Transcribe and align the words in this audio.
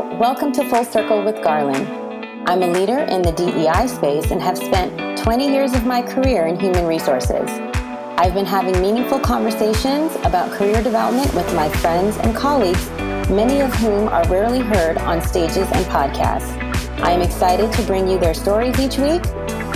Welcome 0.00 0.50
to 0.52 0.64
Full 0.64 0.86
Circle 0.86 1.22
with 1.24 1.44
Garland. 1.44 1.86
I'm 2.48 2.62
a 2.62 2.66
leader 2.66 3.00
in 3.00 3.20
the 3.20 3.32
DEI 3.32 3.86
space 3.86 4.30
and 4.30 4.40
have 4.40 4.56
spent 4.56 5.18
20 5.18 5.46
years 5.46 5.74
of 5.74 5.84
my 5.84 6.00
career 6.00 6.46
in 6.46 6.58
human 6.58 6.86
resources. 6.86 7.50
I've 8.16 8.32
been 8.32 8.46
having 8.46 8.80
meaningful 8.80 9.20
conversations 9.20 10.16
about 10.24 10.52
career 10.52 10.82
development 10.82 11.34
with 11.34 11.54
my 11.54 11.68
friends 11.68 12.16
and 12.16 12.34
colleagues, 12.34 12.88
many 13.28 13.60
of 13.60 13.74
whom 13.74 14.08
are 14.08 14.26
rarely 14.28 14.60
heard 14.60 14.96
on 14.96 15.20
stages 15.20 15.68
and 15.70 15.84
podcasts. 15.86 16.50
I 17.02 17.10
am 17.10 17.20
excited 17.20 17.70
to 17.70 17.82
bring 17.82 18.08
you 18.08 18.18
their 18.18 18.32
stories 18.32 18.80
each 18.80 18.96
week. 18.96 19.26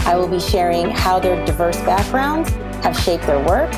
I 0.06 0.16
will 0.16 0.28
be 0.28 0.40
sharing 0.40 0.88
how 0.88 1.18
their 1.18 1.44
diverse 1.44 1.76
backgrounds 1.80 2.48
have 2.82 2.98
shaped 2.98 3.26
their 3.26 3.44
work, 3.44 3.70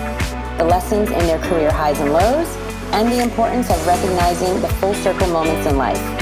the 0.58 0.64
lessons 0.64 1.10
in 1.10 1.26
their 1.26 1.40
career 1.40 1.72
highs 1.72 1.98
and 1.98 2.12
lows, 2.12 2.46
and 2.92 3.10
the 3.10 3.20
importance 3.20 3.68
of 3.68 3.84
recognizing 3.84 4.60
the 4.60 4.68
full 4.74 4.94
circle 4.94 5.26
moments 5.26 5.66
in 5.66 5.76
life. 5.76 6.15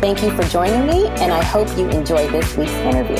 Thank 0.00 0.22
you 0.22 0.30
for 0.30 0.44
joining 0.44 0.86
me, 0.86 1.08
and 1.08 1.32
I 1.32 1.42
hope 1.42 1.66
you 1.76 1.88
enjoy 1.88 2.28
this 2.28 2.56
week's 2.56 2.70
interview. 2.70 3.16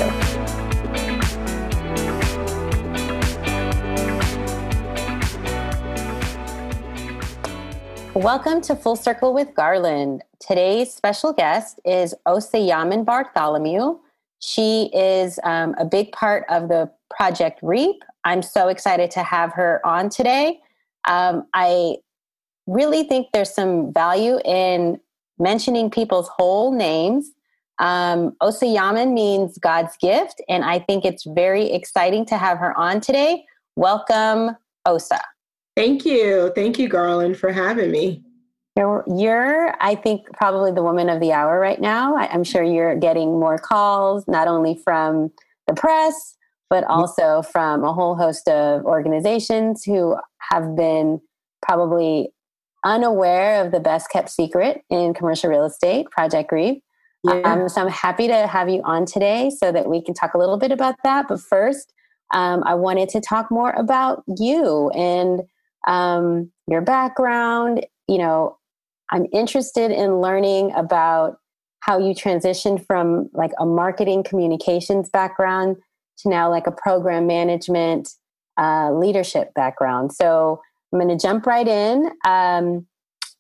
Welcome 8.15 8.61
to 8.61 8.77
Full 8.77 8.95
Circle 8.95 9.35
with 9.35 9.53
Garland. 9.57 10.23
Today's 10.39 10.95
special 10.95 11.33
guest 11.33 11.81
is 11.85 12.15
Osayaman 12.29 13.05
Bartholomew. 13.05 13.99
She 14.39 14.89
is 14.95 15.41
um, 15.43 15.75
a 15.79 15.85
big 15.85 16.13
part 16.13 16.45
of 16.49 16.69
the 16.69 16.89
Project 17.11 17.59
REAP. 17.61 18.05
I'm 18.23 18.41
so 18.41 18.69
excited 18.69 19.11
to 19.11 19.25
have 19.25 19.53
her 19.55 19.85
on 19.85 20.11
today. 20.11 20.61
Um, 21.09 21.49
I 21.53 21.97
really 22.69 23.03
think 23.03 23.31
there's 23.33 23.53
some 23.53 23.93
value 23.93 24.39
in 24.45 25.01
mentioning 25.39 25.91
people's 25.91 26.29
whole 26.29 26.73
names. 26.73 27.31
Um, 27.79 28.33
Osayaman 28.43 29.13
means 29.13 29.57
God's 29.59 29.97
gift, 29.99 30.43
and 30.49 30.65
I 30.65 30.81
think 30.81 31.05
it's 31.05 31.25
very 31.25 31.71
exciting 31.73 32.27
to 32.27 32.37
have 32.37 32.59
her 32.59 32.77
on 32.77 33.01
today. 33.01 33.45
Welcome, 33.77 34.57
Osa. 34.85 35.21
Thank 35.77 36.05
you. 36.05 36.51
Thank 36.57 36.79
you, 36.79 36.89
Garland, 36.89 37.39
for 37.39 37.53
having 37.53 37.93
me. 37.93 38.25
You're, 38.77 39.05
you're, 39.07 39.75
I 39.81 39.95
think, 39.95 40.27
probably 40.33 40.73
the 40.73 40.83
woman 40.83 41.09
of 41.09 41.21
the 41.21 41.33
hour 41.33 41.59
right 41.61 41.81
now. 41.81 42.17
I, 42.17 42.29
I'm 42.29 42.45
sure 42.45 42.63
you're 42.63 42.97
getting 42.97 43.39
more 43.39 43.59
calls, 43.59 44.25
not 44.27 44.49
only 44.49 44.81
from 44.85 45.31
the 45.69 45.75
press, 45.75 46.37
but 46.71 46.85
also 46.85 47.43
from 47.43 47.85
a 47.85 47.93
whole 47.93 48.17
host 48.17 48.49
of 48.49 48.85
organizations 48.85 49.85
who 49.85 50.17
have 50.51 50.77
been 50.77 51.21
probably 51.63 52.33
unaware 52.85 53.65
of 53.65 53.73
the 53.73 53.81
best 53.81 54.11
kept 54.11 54.31
secret 54.31 54.83
in 54.91 55.15
commercial 55.15 55.51
real 55.51 55.65
estate, 55.65 56.11
Project 56.11 56.53
REAP. 56.53 56.83
Yeah. 57.25 57.41
Um, 57.45 57.69
so 57.69 57.83
I'm 57.83 57.89
happy 57.89 58.29
to 58.29 58.47
have 58.47 58.69
you 58.69 58.81
on 58.85 59.05
today 59.05 59.51
so 59.51 59.73
that 59.73 59.89
we 59.89 60.03
can 60.03 60.15
talk 60.15 60.35
a 60.35 60.39
little 60.39 60.57
bit 60.57 60.71
about 60.71 60.95
that. 61.03 61.27
But 61.29 61.41
first, 61.41 61.93
um, 62.33 62.63
I 62.65 62.75
wanted 62.75 63.09
to 63.11 63.21
talk 63.21 63.51
more 63.51 63.71
about 63.71 64.23
you 64.39 64.91
and 64.91 65.43
um, 65.87 66.51
your 66.69 66.81
background. 66.81 67.85
You 68.07 68.19
know, 68.19 68.59
I'm 69.11 69.27
interested 69.33 69.91
in 69.91 70.21
learning 70.21 70.73
about 70.77 71.39
how 71.81 71.99
you 71.99 72.15
transitioned 72.15 72.85
from 72.87 73.31
like 73.33 73.53
a 73.59 73.67
marketing 73.67 74.23
communications 74.23 75.09
background 75.11 75.77
to 76.19 76.29
now 76.29 76.51
like 76.51 76.67
a 76.67 76.73
program 76.73 77.27
management 77.27 78.11
uh, 78.59 78.93
leadership 78.93 79.55
background. 79.55 80.13
So 80.13 80.61
I'm 80.93 80.99
going 80.99 81.17
to 81.17 81.23
jump 81.23 81.47
right 81.47 81.67
in. 81.67 82.11
Um, 82.27 82.87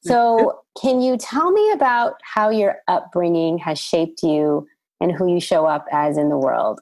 so, 0.02 0.60
can 0.80 1.00
you 1.00 1.16
tell 1.16 1.50
me 1.50 1.72
about 1.72 2.14
how 2.22 2.50
your 2.50 2.76
upbringing 2.86 3.58
has 3.58 3.78
shaped 3.78 4.22
you 4.22 4.66
and 5.00 5.12
who 5.12 5.32
you 5.32 5.40
show 5.40 5.66
up 5.66 5.86
as 5.90 6.16
in 6.16 6.28
the 6.28 6.38
world? 6.38 6.80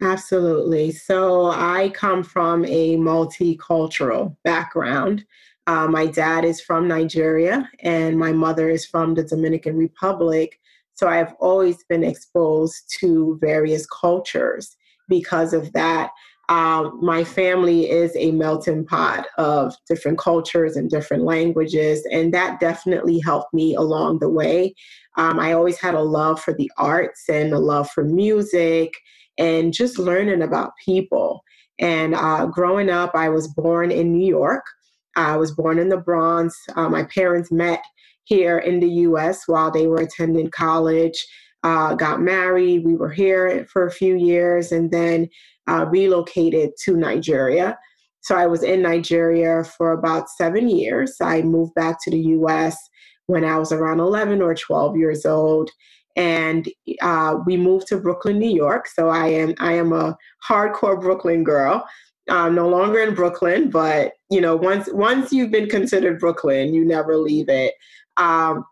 Absolutely. 0.00 0.92
So, 0.92 1.46
I 1.46 1.90
come 1.94 2.22
from 2.22 2.64
a 2.64 2.96
multicultural 2.96 4.36
background. 4.44 5.24
Uh, 5.66 5.86
my 5.86 6.06
dad 6.06 6.44
is 6.44 6.60
from 6.60 6.88
Nigeria 6.88 7.68
and 7.80 8.18
my 8.18 8.32
mother 8.32 8.70
is 8.70 8.86
from 8.86 9.14
the 9.14 9.22
Dominican 9.22 9.76
Republic. 9.76 10.58
So, 10.94 11.08
I've 11.08 11.34
always 11.40 11.84
been 11.84 12.04
exposed 12.04 12.94
to 13.00 13.38
various 13.40 13.86
cultures 13.86 14.76
because 15.08 15.52
of 15.52 15.72
that. 15.72 16.10
Um, 16.48 16.98
my 17.02 17.24
family 17.24 17.90
is 17.90 18.12
a 18.16 18.30
melting 18.30 18.86
pot 18.86 19.26
of 19.36 19.74
different 19.86 20.18
cultures 20.18 20.76
and 20.76 20.88
different 20.88 21.24
languages, 21.24 22.06
and 22.10 22.32
that 22.32 22.58
definitely 22.58 23.18
helped 23.18 23.52
me 23.52 23.74
along 23.74 24.20
the 24.20 24.30
way. 24.30 24.74
Um, 25.16 25.38
I 25.38 25.52
always 25.52 25.78
had 25.78 25.94
a 25.94 26.00
love 26.00 26.40
for 26.40 26.54
the 26.54 26.70
arts 26.78 27.24
and 27.28 27.52
a 27.52 27.58
love 27.58 27.90
for 27.90 28.04
music 28.04 28.94
and 29.36 29.72
just 29.72 29.98
learning 29.98 30.42
about 30.42 30.72
people. 30.82 31.42
And 31.78 32.14
uh, 32.14 32.46
growing 32.46 32.90
up, 32.90 33.12
I 33.14 33.28
was 33.28 33.48
born 33.48 33.90
in 33.90 34.12
New 34.12 34.26
York. 34.26 34.64
I 35.16 35.36
was 35.36 35.52
born 35.52 35.78
in 35.78 35.88
the 35.88 35.96
Bronx. 35.96 36.56
Uh, 36.76 36.88
my 36.88 37.04
parents 37.04 37.52
met 37.52 37.82
here 38.24 38.58
in 38.58 38.80
the 38.80 38.88
US 38.88 39.46
while 39.46 39.70
they 39.70 39.86
were 39.86 40.00
attending 40.00 40.50
college, 40.50 41.26
uh, 41.62 41.94
got 41.94 42.20
married. 42.20 42.84
We 42.84 42.94
were 42.94 43.10
here 43.10 43.66
for 43.72 43.86
a 43.86 43.90
few 43.90 44.16
years, 44.16 44.72
and 44.72 44.90
then 44.90 45.28
uh, 45.68 45.86
relocated 45.86 46.70
to 46.84 46.96
Nigeria. 46.96 47.78
So 48.20 48.36
I 48.36 48.46
was 48.46 48.62
in 48.62 48.82
Nigeria 48.82 49.64
for 49.64 49.92
about 49.92 50.28
seven 50.28 50.68
years. 50.68 51.16
I 51.20 51.42
moved 51.42 51.74
back 51.74 51.98
to 52.02 52.10
the 52.10 52.18
US 52.18 52.76
when 53.26 53.44
I 53.44 53.58
was 53.58 53.72
around 53.72 54.00
11 54.00 54.42
or 54.42 54.54
12 54.54 54.96
years 54.96 55.24
old. 55.24 55.70
And 56.16 56.68
uh, 57.00 57.36
we 57.46 57.56
moved 57.56 57.86
to 57.88 57.98
Brooklyn, 57.98 58.38
New 58.38 58.50
York. 58.50 58.88
So 58.88 59.08
I 59.08 59.28
am 59.28 59.54
I 59.60 59.74
am 59.74 59.92
a 59.92 60.16
hardcore 60.46 61.00
Brooklyn 61.00 61.44
girl. 61.44 61.86
I'm 62.28 62.54
no 62.54 62.68
longer 62.68 63.00
in 63.00 63.14
Brooklyn, 63.14 63.70
but 63.70 64.12
you 64.28 64.40
know, 64.40 64.56
once 64.56 64.88
once 64.92 65.32
you've 65.32 65.52
been 65.52 65.68
considered 65.68 66.18
Brooklyn, 66.18 66.74
you 66.74 66.84
never 66.84 67.16
leave 67.16 67.48
it. 67.48 67.74
Um, 68.16 68.64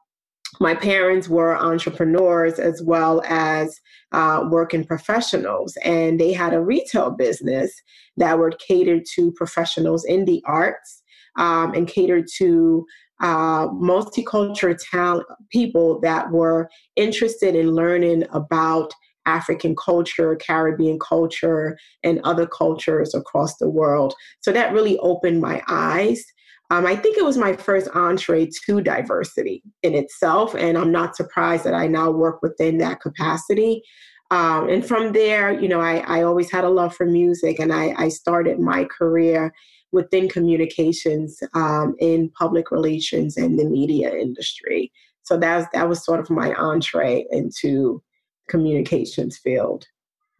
my 0.60 0.74
parents 0.74 1.28
were 1.28 1.56
entrepreneurs 1.56 2.58
as 2.58 2.82
well 2.82 3.22
as 3.26 3.80
uh, 4.12 4.44
working 4.50 4.84
professionals, 4.84 5.76
and 5.84 6.20
they 6.20 6.32
had 6.32 6.54
a 6.54 6.62
retail 6.62 7.10
business 7.10 7.72
that 8.16 8.38
would 8.38 8.58
cater 8.58 9.00
to 9.14 9.32
professionals 9.32 10.04
in 10.04 10.24
the 10.24 10.42
arts 10.46 11.02
um, 11.38 11.74
and 11.74 11.88
cater 11.88 12.24
to 12.38 12.86
uh, 13.20 13.68
multicultural 13.68 14.76
talent 14.90 15.26
people 15.50 16.00
that 16.00 16.30
were 16.30 16.68
interested 16.96 17.54
in 17.54 17.72
learning 17.72 18.24
about 18.32 18.92
African 19.26 19.74
culture, 19.74 20.36
Caribbean 20.36 20.98
culture, 20.98 21.76
and 22.02 22.20
other 22.22 22.46
cultures 22.46 23.14
across 23.14 23.56
the 23.58 23.68
world. 23.68 24.14
So 24.40 24.52
that 24.52 24.72
really 24.72 24.98
opened 24.98 25.40
my 25.40 25.62
eyes 25.68 26.24
um, 26.70 26.84
I 26.86 26.96
think 26.96 27.16
it 27.16 27.24
was 27.24 27.38
my 27.38 27.54
first 27.54 27.88
entree 27.94 28.48
to 28.66 28.80
diversity 28.80 29.62
in 29.82 29.94
itself, 29.94 30.54
and 30.54 30.76
I'm 30.76 30.90
not 30.90 31.16
surprised 31.16 31.64
that 31.64 31.74
I 31.74 31.86
now 31.86 32.10
work 32.10 32.42
within 32.42 32.78
that 32.78 33.00
capacity. 33.00 33.82
Um, 34.30 34.68
and 34.68 34.84
from 34.84 35.12
there, 35.12 35.52
you 35.52 35.68
know, 35.68 35.80
I, 35.80 35.98
I, 35.98 36.22
always 36.22 36.50
had 36.50 36.64
a 36.64 36.68
love 36.68 36.96
for 36.96 37.06
music, 37.06 37.60
and 37.60 37.72
I, 37.72 37.94
I 37.96 38.08
started 38.08 38.58
my 38.58 38.84
career 38.84 39.54
within 39.92 40.28
communications 40.28 41.38
um, 41.54 41.94
in 42.00 42.30
public 42.30 42.72
relations 42.72 43.36
and 43.36 43.56
the 43.56 43.64
media 43.64 44.12
industry. 44.12 44.90
So 45.22 45.36
that 45.36 45.56
was, 45.56 45.66
that 45.72 45.88
was 45.88 46.04
sort 46.04 46.18
of 46.18 46.28
my 46.28 46.52
entree 46.54 47.24
into 47.30 48.02
communications 48.48 49.38
field. 49.38 49.86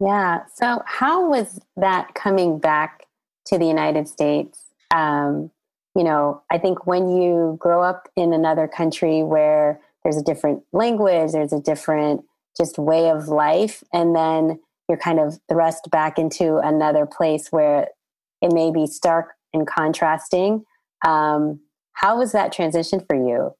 Yeah. 0.01 0.41
So 0.53 0.81
how 0.85 1.29
was 1.29 1.59
that 1.77 2.13
coming 2.13 2.59
back 2.59 3.05
to 3.47 3.57
the 3.57 3.65
United 3.65 4.07
States? 4.07 4.65
Um, 4.93 5.49
you 5.97 6.03
know, 6.03 6.43
I 6.51 6.59
think 6.59 6.85
when 6.85 7.09
you 7.09 7.57
grow 7.59 7.81
up 7.81 8.07
in 8.15 8.31
another 8.31 8.67
country 8.67 9.23
where 9.23 9.81
there's 10.03 10.15
a 10.15 10.21
different 10.21 10.61
language, 10.71 11.31
there's 11.31 11.51
a 11.51 11.59
different 11.59 12.23
just 12.55 12.77
way 12.77 13.09
of 13.09 13.29
life, 13.29 13.83
and 13.91 14.15
then 14.15 14.59
you're 14.87 14.99
kind 14.99 15.19
of 15.19 15.39
thrust 15.49 15.89
back 15.89 16.19
into 16.19 16.57
another 16.57 17.07
place 17.07 17.47
where 17.49 17.87
it 18.43 18.53
may 18.53 18.71
be 18.71 18.85
stark 18.85 19.33
and 19.55 19.65
contrasting. 19.65 20.63
Um, 21.03 21.59
how 21.93 22.19
was 22.19 22.31
that 22.31 22.51
transition 22.51 23.03
for 23.07 23.15
you? 23.15 23.55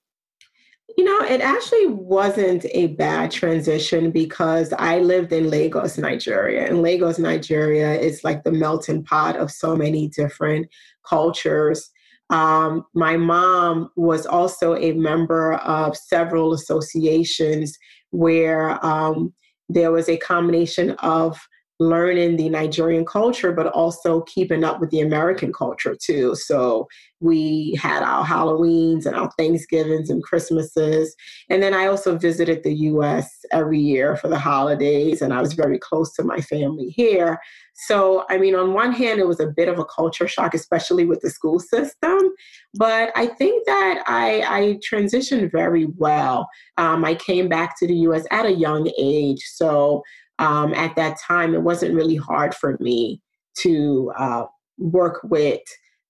You 0.96 1.04
know, 1.04 1.26
it 1.28 1.42
actually 1.42 1.88
wasn't 1.88 2.66
a 2.72 2.88
bad 2.88 3.32
transition 3.32 4.12
because 4.12 4.74
I 4.78 5.00
lived 5.00 5.34
in 5.34 5.50
Lagos, 5.50 5.98
Nigeria. 5.98 6.68
And 6.68 6.84
Lagos, 6.84 7.18
Nigeria 7.18 8.00
is 8.00 8.24
like 8.24 8.44
the 8.44 8.52
melting 8.52 9.04
pot 9.04 9.38
of 9.38 9.50
so 9.52 9.76
many 9.76 10.08
different 10.08 10.68
cultures. 11.04 11.90
Um, 12.30 12.86
my 12.94 13.16
mom 13.18 13.90
was 13.96 14.26
also 14.26 14.76
a 14.76 14.92
member 14.94 15.54
of 15.56 15.96
several 15.96 16.54
associations 16.54 17.78
where 18.12 18.84
um, 18.86 19.34
there 19.70 19.92
was 19.92 20.10
a 20.10 20.18
combination 20.18 20.92
of 21.00 21.40
learning 21.80 22.38
the 22.38 22.50
Nigerian 22.50 23.06
culture, 23.06 23.52
but 23.52 23.68
also 23.68 24.22
keeping 24.22 24.64
up 24.64 24.80
with 24.80 24.90
the 24.90 25.02
American 25.02 25.54
culture 25.54 25.96
too. 25.96 26.34
So 26.36 26.88
we 27.20 27.78
had 27.82 28.04
our 28.04 28.26
Halloweens 28.26 29.06
and 29.06 29.16
our 29.16 29.32
Thanksgivings 29.38 30.10
and 30.10 30.24
Christmases. 30.24 31.16
And 31.50 31.62
then 31.62 31.74
I 31.74 31.88
also 31.88 32.18
visited 32.18 32.64
the 32.64 32.74
US 32.74 33.30
every 33.52 33.80
year 33.80 34.16
for 34.16 34.28
the 34.28 34.40
holidays, 34.40 35.22
and 35.22 35.34
I 35.34 35.42
was 35.42 35.54
very 35.54 35.78
close 35.80 36.14
to 36.14 36.24
my 36.24 36.42
family 36.42 36.90
here. 36.90 37.40
So, 37.74 38.26
I 38.30 38.40
mean, 38.40 38.56
on 38.56 38.74
one 38.74 38.92
hand, 38.92 39.20
it 39.20 39.28
was 39.28 39.40
a 39.40 39.46
bit 39.46 39.68
of 39.68 39.78
a 39.78 39.86
culture 39.86 40.28
shock, 40.28 40.56
especially 40.56 41.06
with 41.06 41.22
the 41.22 41.30
school 41.30 41.60
system. 41.60 42.34
But 42.74 43.12
I 43.16 43.28
think 43.28 43.68
that 43.68 44.04
I, 44.08 44.42
I 44.48 44.80
transitioned 44.92 45.52
very 45.52 45.86
well. 45.98 46.50
Um, 46.78 47.06
I 47.06 47.14
came 47.14 47.48
back 47.48 47.78
to 47.80 47.88
the 47.88 47.94
US 47.94 48.26
at 48.32 48.48
a 48.48 48.54
young 48.54 48.92
age. 48.98 49.44
So, 49.46 50.02
um, 50.40 50.74
at 50.74 50.96
that 50.96 51.18
time, 51.20 51.54
it 51.54 51.62
wasn't 51.62 51.96
really 51.96 52.16
hard 52.16 52.54
for 52.54 52.78
me 52.80 53.22
to 53.60 54.12
uh, 54.18 54.46
work 54.78 55.22
with 55.24 55.62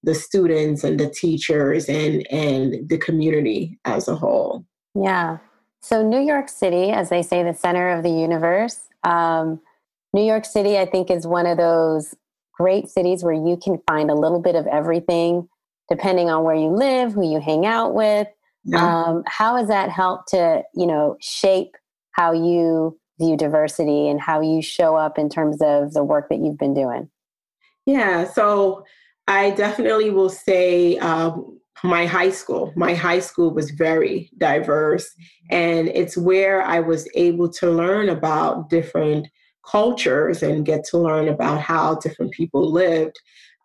the 0.04 0.14
students 0.14 0.84
and 0.84 1.00
the 1.00 1.10
teachers 1.10 1.90
and 1.90 2.26
and 2.32 2.88
the 2.88 2.98
community 2.98 3.80
as 3.86 4.08
a 4.08 4.16
whole. 4.16 4.66
Yeah. 4.96 5.38
So 5.82 6.08
New 6.08 6.22
York 6.22 6.50
City, 6.50 6.92
as 6.92 7.10
they 7.10 7.22
say, 7.22 7.44
the 7.44 7.54
center 7.54 7.90
of 7.90 8.04
the 8.04 8.10
universe. 8.10 8.82
Um, 9.04 9.62
New 10.14 10.24
York 10.24 10.46
City, 10.46 10.78
I 10.78 10.86
think, 10.86 11.10
is 11.12 11.28
one 11.28 11.46
of 11.46 11.58
those 11.58 12.16
great 12.58 12.90
cities 12.90 13.24
where 13.24 13.34
you 13.34 13.58
can 13.62 13.80
find 13.88 14.10
a 14.10 14.16
little 14.16 14.42
bit 14.42 14.56
of 14.56 14.66
everything, 14.68 15.48
depending 15.90 16.30
on 16.30 16.44
where 16.44 16.56
you 16.56 16.70
live, 16.70 17.14
who 17.14 17.30
you 17.30 17.40
hang 17.40 17.66
out 17.66 17.94
with. 17.94 18.28
Yeah. 18.64 19.04
Um, 19.04 19.24
how 19.28 19.56
has 19.56 19.68
that 19.68 19.90
helped 19.90 20.30
to, 20.30 20.64
you 20.76 20.88
know, 20.88 21.18
shape 21.22 21.76
how 22.12 22.34
you 22.34 23.00
view 23.20 23.38
diversity 23.38 24.08
and 24.08 24.22
how 24.22 24.42
you 24.42 24.62
show 24.62 24.96
up 24.96 25.18
in 25.18 25.30
terms 25.30 25.62
of 25.62 25.94
the 25.94 26.04
work 26.04 26.30
that 26.30 26.40
you've 26.40 26.58
been 26.58 26.74
doing? 26.74 27.10
Yeah, 27.86 28.26
so 28.26 28.86
I 29.28 29.52
definitely 29.52 30.10
will 30.10 30.30
say 30.30 30.98
um, 30.98 31.60
my 31.84 32.06
high 32.06 32.32
school. 32.32 32.74
My 32.76 32.94
high 32.94 33.20
school 33.20 33.54
was 33.54 33.72
very 33.72 34.30
diverse, 34.38 35.10
and 35.50 35.90
it's 35.90 36.18
where 36.18 36.62
I 36.62 36.80
was 36.80 37.08
able 37.16 37.50
to 37.54 37.70
learn 37.70 38.10
about 38.10 38.70
different 38.70 39.28
cultures 39.66 40.42
and 40.42 40.66
get 40.66 40.86
to 40.86 40.98
learn 40.98 41.28
about 41.28 41.62
how 41.62 41.96
different 41.96 42.32
people 42.32 42.72
lived. 42.72 43.18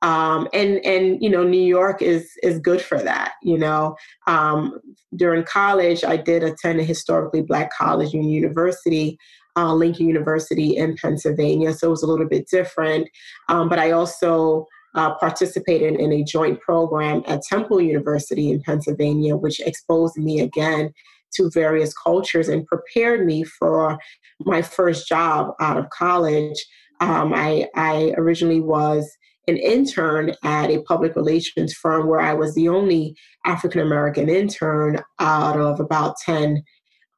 Um, 0.03 0.49
and 0.53 0.85
and 0.85 1.23
you 1.23 1.31
know 1.31 1.45
New 1.45 1.63
York 1.63 2.03
is 2.03 2.33
is 2.43 2.59
good 2.59 2.83
for 2.83 2.99
that. 2.99 3.35
You 3.43 3.57
know, 3.57 3.97
um, 4.27 4.81
during 5.15 5.45
college, 5.45 6.03
I 6.03 6.17
did 6.17 6.43
attend 6.43 6.81
a 6.81 6.85
historically 6.85 7.43
black 7.43 7.73
college 7.73 8.13
and 8.13 8.29
university, 8.29 9.17
uh, 9.57 9.75
Lincoln 9.75 10.07
University 10.07 10.77
in 10.77 10.97
Pennsylvania. 10.97 11.73
So 11.73 11.89
it 11.89 11.91
was 11.91 12.03
a 12.03 12.07
little 12.07 12.29
bit 12.29 12.49
different. 12.51 13.09
Um, 13.49 13.69
but 13.69 13.79
I 13.79 13.91
also 13.91 14.67
uh, 14.95 15.15
participated 15.15 15.99
in 15.99 16.13
a 16.13 16.25
joint 16.25 16.61
program 16.61 17.23
at 17.27 17.43
Temple 17.43 17.81
University 17.81 18.51
in 18.51 18.63
Pennsylvania, 18.63 19.37
which 19.37 19.61
exposed 19.61 20.17
me 20.17 20.41
again 20.41 20.93
to 21.35 21.51
various 21.51 21.95
cultures 21.95 22.49
and 22.49 22.67
prepared 22.67 23.25
me 23.25 23.43
for 23.43 23.99
my 24.41 24.61
first 24.61 25.09
job 25.09 25.55
out 25.61 25.79
of 25.79 25.89
college. 25.91 26.65
Um, 27.01 27.33
I, 27.35 27.69
I 27.75 28.13
originally 28.17 28.61
was 28.61 29.11
an 29.49 29.57
intern 29.57 30.35
at 30.45 30.71
a 30.71 30.83
public 30.83 31.17
relations 31.17 31.73
firm 31.73 32.07
where 32.07 32.21
I 32.21 32.35
was 32.35 32.55
the 32.55 32.69
only 32.69 33.17
African 33.45 33.81
American 33.81 34.29
intern 34.29 35.01
out 35.19 35.59
of 35.59 35.81
about 35.81 36.17
10 36.25 36.63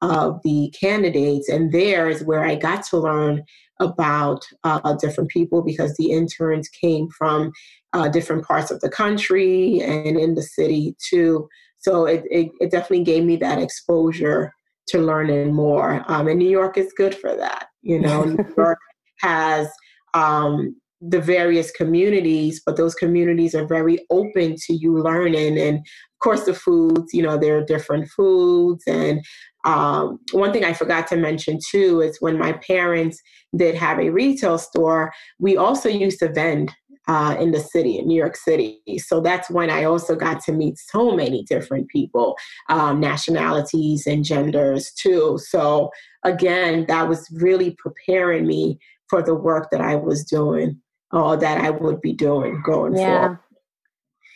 of 0.04 0.40
the 0.44 0.72
candidates. 0.78 1.48
And 1.48 1.72
there 1.72 2.08
is 2.08 2.22
where 2.24 2.44
I 2.44 2.54
got 2.56 2.84
to 2.86 2.98
learn 2.98 3.42
about 3.80 4.44
uh, 4.62 4.94
different 5.00 5.30
people 5.30 5.62
because 5.62 5.96
the 5.96 6.12
interns 6.12 6.68
came 6.68 7.08
from 7.08 7.52
uh, 7.92 8.08
different 8.08 8.44
parts 8.44 8.70
of 8.70 8.80
the 8.80 8.90
country 8.90 9.80
and 9.80 10.16
in 10.18 10.34
the 10.34 10.42
city 10.42 10.94
too. 11.08 11.48
So 11.78 12.04
it, 12.06 12.24
it, 12.30 12.50
it 12.60 12.70
definitely 12.70 13.04
gave 13.04 13.24
me 13.24 13.36
that 13.36 13.60
exposure 13.60 14.52
to 14.88 14.98
learning 14.98 15.54
more. 15.54 16.04
Um, 16.08 16.28
and 16.28 16.38
New 16.38 16.50
York 16.50 16.76
is 16.76 16.92
good 16.96 17.14
for 17.14 17.34
that. 17.34 17.68
You 17.82 17.98
know, 17.98 18.24
New 18.24 18.44
York 18.56 18.78
has 19.20 19.68
um, 20.12 20.76
the 21.00 21.20
various 21.20 21.70
communities, 21.70 22.62
but 22.64 22.76
those 22.76 22.94
communities 22.94 23.54
are 23.54 23.66
very 23.66 23.98
open 24.10 24.56
to 24.66 24.74
you 24.74 25.02
learning. 25.02 25.58
And 25.58 25.84
course, 26.24 26.44
the 26.44 26.54
foods, 26.54 27.12
you 27.12 27.22
know, 27.22 27.38
there 27.38 27.58
are 27.58 27.64
different 27.64 28.08
foods 28.08 28.82
and 28.86 29.22
um, 29.64 30.18
one 30.32 30.52
thing 30.52 30.64
I 30.64 30.74
forgot 30.74 31.06
to 31.08 31.16
mention 31.16 31.58
too 31.70 32.00
is 32.02 32.20
when 32.20 32.38
my 32.38 32.52
parents 32.52 33.20
did 33.56 33.74
have 33.74 33.98
a 33.98 34.10
retail 34.10 34.58
store, 34.58 35.12
we 35.38 35.56
also 35.56 35.88
used 35.88 36.18
to 36.18 36.32
vend 36.32 36.72
uh, 37.06 37.36
in 37.38 37.50
the 37.50 37.60
city, 37.60 37.98
in 37.98 38.06
New 38.06 38.16
York 38.16 38.36
City. 38.36 38.80
So 38.98 39.20
that's 39.20 39.50
when 39.50 39.70
I 39.70 39.84
also 39.84 40.16
got 40.16 40.42
to 40.44 40.52
meet 40.52 40.78
so 40.78 41.14
many 41.14 41.44
different 41.44 41.88
people, 41.88 42.36
um, 42.68 43.00
nationalities 43.00 44.06
and 44.06 44.24
genders 44.24 44.90
too. 44.92 45.38
So 45.38 45.90
again, 46.24 46.86
that 46.88 47.08
was 47.08 47.28
really 47.32 47.76
preparing 47.78 48.46
me 48.46 48.78
for 49.08 49.22
the 49.22 49.34
work 49.34 49.70
that 49.70 49.80
I 49.80 49.96
was 49.96 50.24
doing 50.24 50.80
or 51.12 51.36
that 51.36 51.58
I 51.58 51.70
would 51.70 52.00
be 52.00 52.12
doing 52.12 52.62
going 52.64 52.96
yeah. 52.96 53.20
forward. 53.20 53.38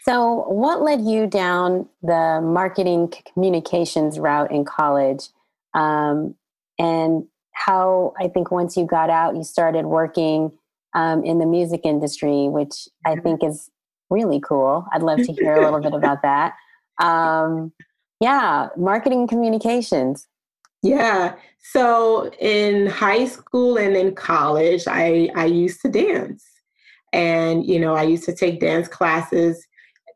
So, 0.08 0.46
what 0.48 0.80
led 0.80 1.02
you 1.02 1.26
down 1.26 1.86
the 2.00 2.40
marketing 2.42 3.12
communications 3.34 4.18
route 4.18 4.50
in 4.50 4.64
college? 4.64 5.28
Um, 5.74 6.34
and 6.78 7.26
how 7.52 8.14
I 8.18 8.28
think 8.28 8.50
once 8.50 8.74
you 8.74 8.86
got 8.86 9.10
out, 9.10 9.36
you 9.36 9.44
started 9.44 9.84
working 9.84 10.50
um, 10.94 11.22
in 11.24 11.40
the 11.40 11.44
music 11.44 11.82
industry, 11.84 12.48
which 12.48 12.88
I 13.04 13.10
mm-hmm. 13.10 13.20
think 13.20 13.44
is 13.44 13.70
really 14.08 14.40
cool. 14.40 14.86
I'd 14.94 15.02
love 15.02 15.18
to 15.18 15.32
hear 15.34 15.56
a 15.56 15.62
little 15.62 15.80
bit 15.80 15.92
about 15.92 16.22
that. 16.22 16.54
Um, 16.98 17.74
yeah, 18.18 18.68
marketing 18.78 19.26
communications. 19.26 20.26
Yeah. 20.82 21.34
So 21.62 22.30
in 22.40 22.86
high 22.86 23.26
school 23.26 23.76
and 23.76 23.94
in 23.94 24.14
college, 24.14 24.84
I, 24.88 25.28
I 25.36 25.44
used 25.44 25.82
to 25.82 25.90
dance. 25.90 26.46
And, 27.12 27.66
you 27.66 27.78
know, 27.78 27.94
I 27.94 28.04
used 28.04 28.24
to 28.24 28.34
take 28.34 28.60
dance 28.60 28.88
classes 28.88 29.67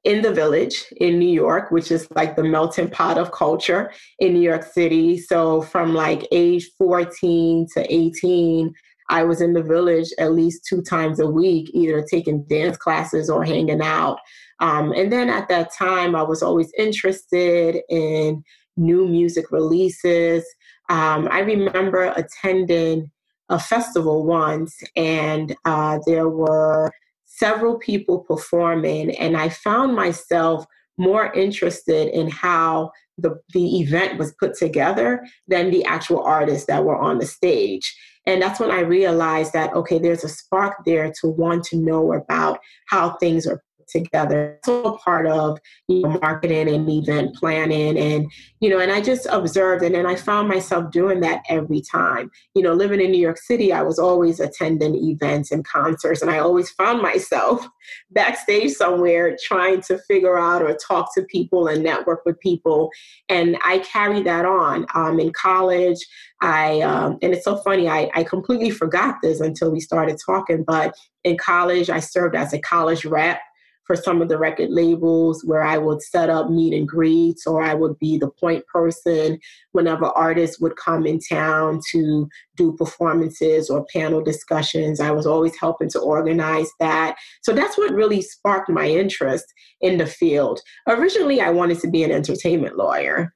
in 0.05 0.23
the 0.23 0.33
village 0.33 0.87
in 0.97 1.19
New 1.19 1.29
York, 1.29 1.71
which 1.71 1.91
is 1.91 2.09
like 2.15 2.35
the 2.35 2.43
melting 2.43 2.91
pot 2.91 3.19
of 3.19 3.33
culture 3.33 3.93
in 4.19 4.35
New 4.35 4.41
York 4.41 4.65
City. 4.65 5.19
So 5.19 5.63
from 5.63 5.95
like 5.95 6.27
age 6.33 6.69
14 6.77 7.69
to 7.75 7.95
18, 7.95 8.75
I 9.11 9.25
was 9.25 9.41
in 9.41 9.53
the 9.53 9.63
village 9.63 10.09
at 10.19 10.33
least 10.33 10.65
two 10.65 10.83
times 10.83 11.21
a 11.21 11.27
week, 11.27 11.71
either 11.75 12.03
taking 12.03 12.45
dance 12.45 12.77
classes 12.77 13.29
or 13.31 13.45
hanging 13.45 13.83
out. 13.83 14.19
Um, 14.61 14.93
and 14.93 15.13
then 15.13 15.29
at 15.29 15.49
that 15.49 15.73
time, 15.77 16.17
I 16.17 16.23
was 16.23 16.43
always 16.43 16.73
interested 16.79 17.81
in 17.89 18.43
new 18.77 19.07
music 19.07 19.51
releases. 19.51 20.45
Um, 20.89 21.29
I 21.31 21.41
remember 21.41 22.13
attending 22.17 23.11
a 23.49 23.59
festival 23.59 24.25
once, 24.25 24.75
and 24.97 25.55
uh, 25.65 25.99
there 26.07 26.29
were 26.29 26.91
several 27.39 27.79
people 27.79 28.21
performing, 28.21 29.17
and 29.17 29.37
I 29.37 29.49
found 29.49 29.95
myself 29.95 30.67
more 30.99 31.33
interested 31.33 32.09
in 32.09 32.29
how 32.29 32.93
the, 33.19 33.41
the 33.55 33.81
event 33.81 34.19
was 34.19 34.35
put 34.35 34.55
together 34.55 35.25
than 35.49 35.71
the 35.71 35.85
actual 35.85 36.23
artists 36.23 36.67
that 36.67 36.85
were 36.85 36.99
on 36.99 37.19
the 37.19 37.27
stage. 37.27 37.97
And 38.27 38.41
that's 38.41 38.61
when 38.61 38.71
I 38.71 38.81
realized 38.81 39.53
that, 39.53 39.73
okay, 39.75 39.99
there's 39.99 40.25
a 40.25 40.29
spark 40.29 40.85
there 40.85 41.13
to 41.21 41.29
want 41.29 41.65
to 41.65 41.77
know 41.77 42.13
about 42.13 42.61
how 42.87 43.17
things 43.17 43.47
are 43.47 43.63
together. 43.89 44.57
It's 44.59 44.69
all 44.69 44.99
part 44.99 45.27
of 45.27 45.59
you 45.89 46.03
know, 46.03 46.19
marketing 46.21 46.69
and 46.69 46.89
event 46.89 47.35
planning, 47.37 47.99
and 47.99 48.31
you 48.61 48.71
know, 48.71 48.79
and 48.79 48.93
I 48.93 49.01
just 49.01 49.27
observed, 49.31 49.83
and 49.83 49.95
then 49.95 50.07
I 50.07 50.15
found 50.15 50.49
myself 50.49 50.91
doing 50.91 51.21
that 51.21 51.43
every 51.49 51.83
time. 51.83 52.31
You 52.55 52.63
know, 52.63 52.75
living 52.75 53.01
in 53.01 53.11
New 53.11 53.21
York 53.21 53.39
City, 53.39 53.73
I 53.73 53.83
was 53.83 53.99
always 53.99 54.41
attending 54.41 54.95
events 54.97 55.51
and 55.53 55.65
concerts, 55.65 56.23
and 56.23 56.31
I 56.31 56.39
always 56.39 56.71
found 56.71 57.03
myself 57.03 57.67
backstage 58.11 58.73
somewhere 58.73 59.37
trying 59.43 59.81
to 59.83 59.99
figure 60.09 60.39
out 60.39 60.63
or 60.63 60.75
talk 60.75 61.15
to 61.15 61.23
people 61.23 61.69
and 61.69 61.83
network 61.83 62.25
with 62.25 62.39
people, 62.41 62.91
and 63.29 63.57
I 63.65 63.79
carried 63.79 64.27
that 64.27 64.45
on. 64.45 64.87
Um, 64.95 65.21
in 65.21 65.33
college, 65.33 65.99
I 66.41 66.81
um, 66.81 67.19
and 67.23 67.33
it's 67.33 67.45
so 67.45 67.57
funny. 67.57 67.89
I, 67.89 68.11
I 68.15 68.25
completely 68.25 68.71
forgot 68.71 69.17
this 69.23 69.41
until 69.41 69.71
we 69.71 69.81
started 69.81 70.19
talking, 70.25 70.65
but 70.65 70.95
in 71.25 71.39
college, 71.39 71.89
I 71.89 72.01
served 72.01 72.35
as 72.35 72.53
a 72.53 72.59
college 72.59 73.05
rep 73.05 73.41
for 73.85 73.97
some 73.97 74.23
of 74.23 74.29
the 74.29 74.39
record 74.39 74.71
labels 74.71 75.45
where 75.45 75.63
I 75.63 75.79
would 75.79 76.03
set 76.03 76.31
up 76.31 76.51
meet 76.51 76.73
and 76.75 76.87
greets 76.87 77.47
or 77.47 77.63
I 77.63 77.75
would 77.75 77.99
be 77.99 78.19
the 78.19 78.31
point 78.31 78.67
person 78.67 79.39
whenever 79.73 80.07
artists 80.07 80.61
would 80.61 80.77
come 80.77 81.07
in 81.07 81.19
town 81.19 81.81
to 81.91 82.29
do 82.57 82.73
performances 82.77 83.71
or 83.71 83.87
panel 83.93 84.23
discussions. 84.23 85.01
I 85.01 85.11
was 85.11 85.27
always 85.27 85.57
helping 85.59 85.89
to 85.91 86.01
organize 86.01 86.69
that. 86.81 87.17
So 87.43 87.53
that's 87.53 87.77
what 87.77 87.93
really 87.93 88.23
sparked 88.23 88.71
my 88.71 88.87
interest 88.87 89.47
in 89.81 89.99
the 89.99 90.07
field. 90.07 90.61
Originally, 90.87 91.41
I 91.41 91.51
wanted 91.51 91.81
to 91.81 91.91
be 91.91 92.05
an 92.05 92.13
entertainment 92.13 92.77
lawyer. 92.77 93.35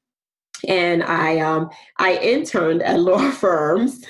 and 0.68 1.02
I 1.02 1.38
um, 1.40 1.68
I 1.98 2.16
interned 2.18 2.82
at 2.82 3.00
law 3.00 3.30
firms. 3.42 4.04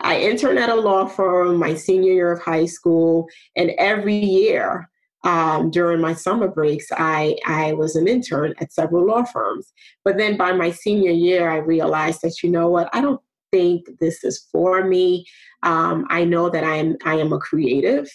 I 0.00 0.18
interned 0.20 0.58
at 0.58 0.68
a 0.68 0.74
law 0.74 1.06
firm 1.06 1.56
my 1.58 1.74
senior 1.74 2.12
year 2.12 2.32
of 2.32 2.42
high 2.42 2.66
school, 2.66 3.26
and 3.56 3.70
every 3.78 4.16
year 4.16 4.88
um, 5.24 5.70
during 5.70 6.00
my 6.00 6.14
summer 6.14 6.48
breaks, 6.48 6.86
I 6.92 7.36
I 7.46 7.72
was 7.74 7.96
an 7.96 8.08
intern 8.08 8.54
at 8.58 8.72
several 8.72 9.06
law 9.06 9.24
firms. 9.24 9.72
But 10.04 10.18
then 10.18 10.36
by 10.36 10.52
my 10.52 10.70
senior 10.70 11.12
year, 11.12 11.48
I 11.48 11.56
realized 11.58 12.20
that 12.22 12.42
you 12.42 12.50
know 12.50 12.68
what, 12.68 12.88
I 12.92 13.00
don't 13.00 13.20
think 13.52 13.86
this 14.00 14.24
is 14.24 14.48
for 14.50 14.84
me. 14.84 15.24
Um, 15.62 16.06
I 16.10 16.24
know 16.24 16.50
that 16.50 16.64
I 16.64 16.76
am 16.76 16.96
I 17.04 17.16
am 17.16 17.32
a 17.32 17.38
creative, 17.38 18.10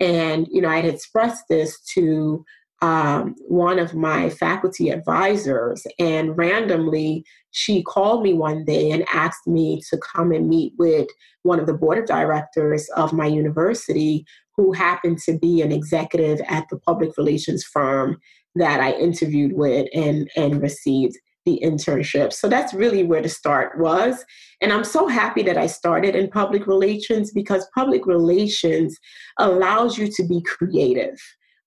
and 0.00 0.46
you 0.50 0.62
know 0.62 0.68
I 0.68 0.76
had 0.76 0.94
expressed 0.94 1.44
this 1.50 1.80
to 1.94 2.44
um, 2.80 3.34
one 3.48 3.78
of 3.78 3.94
my 3.94 4.30
faculty 4.30 4.88
advisors, 4.90 5.86
and 5.98 6.36
randomly 6.38 7.24
she 7.50 7.82
called 7.82 8.22
me 8.22 8.34
one 8.34 8.64
day 8.64 8.90
and 8.90 9.04
asked 9.12 9.46
me 9.46 9.82
to 9.90 9.98
come 9.98 10.32
and 10.32 10.48
meet 10.48 10.72
with 10.78 11.08
one 11.42 11.58
of 11.58 11.66
the 11.66 11.74
board 11.74 11.98
of 11.98 12.06
directors 12.06 12.88
of 12.90 13.12
my 13.12 13.26
university, 13.26 14.24
who 14.58 14.72
happened 14.72 15.18
to 15.18 15.38
be 15.38 15.62
an 15.62 15.70
executive 15.70 16.40
at 16.48 16.66
the 16.68 16.78
public 16.80 17.16
relations 17.16 17.64
firm 17.64 18.18
that 18.56 18.80
I 18.80 18.92
interviewed 18.92 19.52
with 19.54 19.86
and, 19.94 20.28
and 20.36 20.60
received 20.60 21.16
the 21.46 21.60
internship. 21.62 22.32
So 22.32 22.48
that's 22.48 22.74
really 22.74 23.04
where 23.04 23.22
the 23.22 23.28
start 23.28 23.78
was. 23.78 24.24
And 24.60 24.72
I'm 24.72 24.82
so 24.82 25.06
happy 25.06 25.42
that 25.44 25.56
I 25.56 25.68
started 25.68 26.16
in 26.16 26.28
public 26.28 26.66
relations 26.66 27.32
because 27.32 27.70
public 27.72 28.04
relations 28.04 28.98
allows 29.38 29.96
you 29.96 30.10
to 30.10 30.26
be 30.26 30.42
creative. 30.42 31.16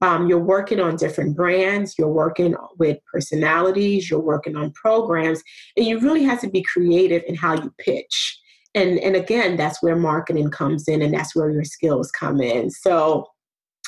Um, 0.02 0.28
you're 0.28 0.40
working 0.40 0.82
on 0.82 0.98
different 0.98 1.38
brands, 1.38 1.96
you're 1.98 2.10
working 2.10 2.56
with 2.78 2.98
personalities, 3.12 4.10
you're 4.10 4.20
working 4.20 4.58
on 4.58 4.74
programs, 4.74 5.42
and 5.78 5.86
you 5.86 6.00
really 6.00 6.24
have 6.24 6.42
to 6.42 6.50
be 6.50 6.64
creative 6.64 7.24
in 7.26 7.36
how 7.36 7.54
you 7.54 7.74
pitch. 7.78 8.41
And, 8.74 9.00
and 9.00 9.16
again, 9.16 9.58
that's 9.58 9.84
where 9.84 9.96
marketing 9.96 10.50
comes 10.50 10.88
in, 10.88 11.02
and 11.02 11.14
that's 11.14 11.36
where 11.36 11.50
your 11.50 11.66
skills 11.66 12.12
come 12.12 12.40
in. 12.40 12.70
So 12.70 13.28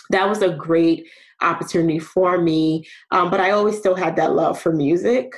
that 0.10 0.28
was 0.28 0.42
a 0.42 0.50
great 0.50 1.08
opportunity 1.42 2.00
for 2.00 2.40
me. 2.40 2.86
Um, 3.12 3.30
but 3.30 3.40
I 3.40 3.52
always 3.52 3.78
still 3.78 3.96
had 3.96 4.16
that 4.18 4.34
love 4.34 4.60
for 4.60 4.72
music. 4.72 5.34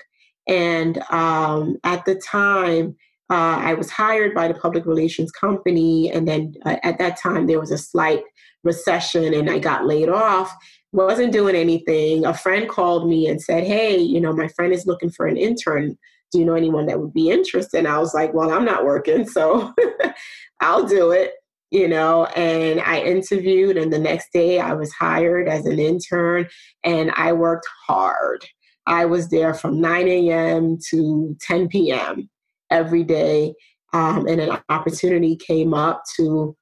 And 0.47 0.99
um, 1.09 1.77
at 1.83 2.05
the 2.05 2.15
time, 2.15 2.95
uh, 3.29 3.57
I 3.59 3.73
was 3.73 3.89
hired 3.89 4.35
by 4.35 4.47
the 4.47 4.53
public 4.53 4.85
relations 4.85 5.31
company. 5.31 6.11
And 6.11 6.27
then 6.27 6.53
uh, 6.65 6.77
at 6.83 6.99
that 6.99 7.17
time, 7.17 7.47
there 7.47 7.59
was 7.59 7.71
a 7.71 7.77
slight 7.77 8.21
recession 8.63 9.33
and 9.33 9.49
I 9.49 9.59
got 9.59 9.85
laid 9.85 10.09
off, 10.09 10.55
wasn't 10.91 11.33
doing 11.33 11.55
anything. 11.55 12.25
A 12.25 12.33
friend 12.33 12.69
called 12.69 13.09
me 13.09 13.27
and 13.27 13.41
said, 13.41 13.63
Hey, 13.63 13.97
you 13.97 14.21
know, 14.21 14.33
my 14.33 14.47
friend 14.49 14.73
is 14.73 14.85
looking 14.85 15.09
for 15.09 15.25
an 15.25 15.37
intern. 15.37 15.97
Do 16.31 16.39
you 16.39 16.45
know 16.45 16.55
anyone 16.55 16.85
that 16.87 16.99
would 16.99 17.13
be 17.13 17.29
interested? 17.29 17.79
And 17.79 17.87
I 17.87 17.99
was 17.99 18.13
like, 18.13 18.33
Well, 18.33 18.51
I'm 18.51 18.65
not 18.65 18.85
working, 18.85 19.27
so 19.27 19.73
I'll 20.61 20.85
do 20.87 21.11
it, 21.11 21.33
you 21.71 21.87
know. 21.87 22.25
And 22.27 22.81
I 22.81 23.01
interviewed, 23.01 23.77
and 23.77 23.91
the 23.91 23.99
next 23.99 24.31
day 24.33 24.59
I 24.59 24.73
was 24.73 24.91
hired 24.93 25.47
as 25.47 25.65
an 25.65 25.79
intern, 25.79 26.47
and 26.83 27.11
I 27.15 27.33
worked 27.33 27.67
hard. 27.87 28.45
I 28.87 29.05
was 29.05 29.29
there 29.29 29.53
from 29.53 29.81
9 29.81 30.07
a.m. 30.07 30.77
to 30.89 31.35
10 31.41 31.69
p.m. 31.69 32.29
every 32.69 33.03
day. 33.03 33.53
Um, 33.93 34.27
and 34.27 34.41
an 34.41 34.57
opportunity 34.69 35.37
came 35.37 35.73
up 35.73 36.03
to 36.17 36.55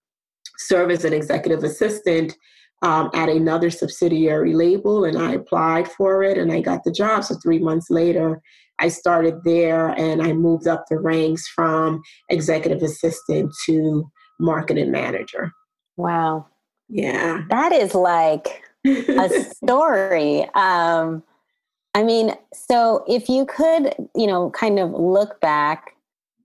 serve 0.57 0.91
as 0.91 1.03
an 1.03 1.13
executive 1.13 1.63
assistant 1.63 2.35
um, 2.83 3.09
at 3.13 3.29
another 3.29 3.69
subsidiary 3.69 4.53
label, 4.53 5.05
and 5.05 5.17
I 5.17 5.33
applied 5.33 5.87
for 5.89 6.21
it 6.21 6.37
and 6.37 6.51
I 6.51 6.61
got 6.61 6.83
the 6.83 6.91
job. 6.91 7.23
So 7.23 7.35
three 7.35 7.59
months 7.59 7.89
later, 7.89 8.41
I 8.79 8.87
started 8.89 9.43
there 9.43 9.89
and 9.89 10.21
I 10.21 10.33
moved 10.33 10.67
up 10.67 10.85
the 10.89 10.99
ranks 10.99 11.47
from 11.47 12.01
executive 12.29 12.81
assistant 12.81 13.51
to 13.65 14.09
marketing 14.39 14.91
manager. 14.91 15.51
Wow. 15.95 16.47
Yeah. 16.89 17.43
That 17.49 17.71
is 17.71 17.93
like 17.93 18.63
a 18.85 19.29
story. 19.55 20.43
Um, 20.53 21.23
I 21.93 22.03
mean, 22.03 22.35
so 22.53 23.05
if 23.07 23.29
you 23.29 23.45
could, 23.45 23.93
you 24.15 24.27
know, 24.27 24.49
kind 24.49 24.79
of 24.79 24.91
look 24.91 25.39
back 25.39 25.93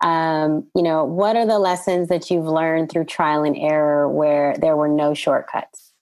um, 0.01 0.67
you 0.77 0.83
know, 0.83 1.05
what 1.05 1.37
are 1.37 1.47
the 1.47 1.59
lessons 1.59 2.09
that 2.09 2.31
you've 2.31 2.47
learned 2.47 2.91
through 2.91 3.07
trial 3.07 3.43
and 3.43 3.57
error 3.57 4.09
where 4.09 4.55
there 4.59 4.77
were 4.77 4.89
no 4.89 5.13
shortcuts? 5.13 5.93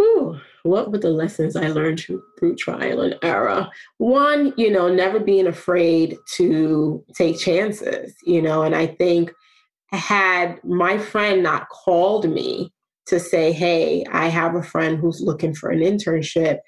Ooh, 0.00 0.40
what 0.64 0.90
were 0.90 0.98
the 0.98 1.10
lessons 1.10 1.56
I 1.56 1.68
learned 1.68 2.00
through 2.00 2.56
trial 2.56 3.02
and 3.02 3.16
error? 3.22 3.68
One, 3.98 4.54
you 4.56 4.70
know, 4.70 4.92
never 4.92 5.20
being 5.20 5.46
afraid 5.46 6.16
to 6.36 7.04
take 7.14 7.38
chances, 7.38 8.14
you 8.24 8.40
know, 8.40 8.62
and 8.62 8.74
I 8.74 8.86
think 8.86 9.30
had 9.92 10.62
my 10.64 10.98
friend 10.98 11.42
not 11.42 11.68
called 11.68 12.28
me 12.28 12.72
to 13.06 13.20
say, 13.20 13.52
hey, 13.52 14.04
I 14.10 14.28
have 14.28 14.54
a 14.54 14.62
friend 14.62 14.98
who's 14.98 15.20
looking 15.20 15.54
for 15.54 15.70
an 15.70 15.80
internship, 15.80 16.58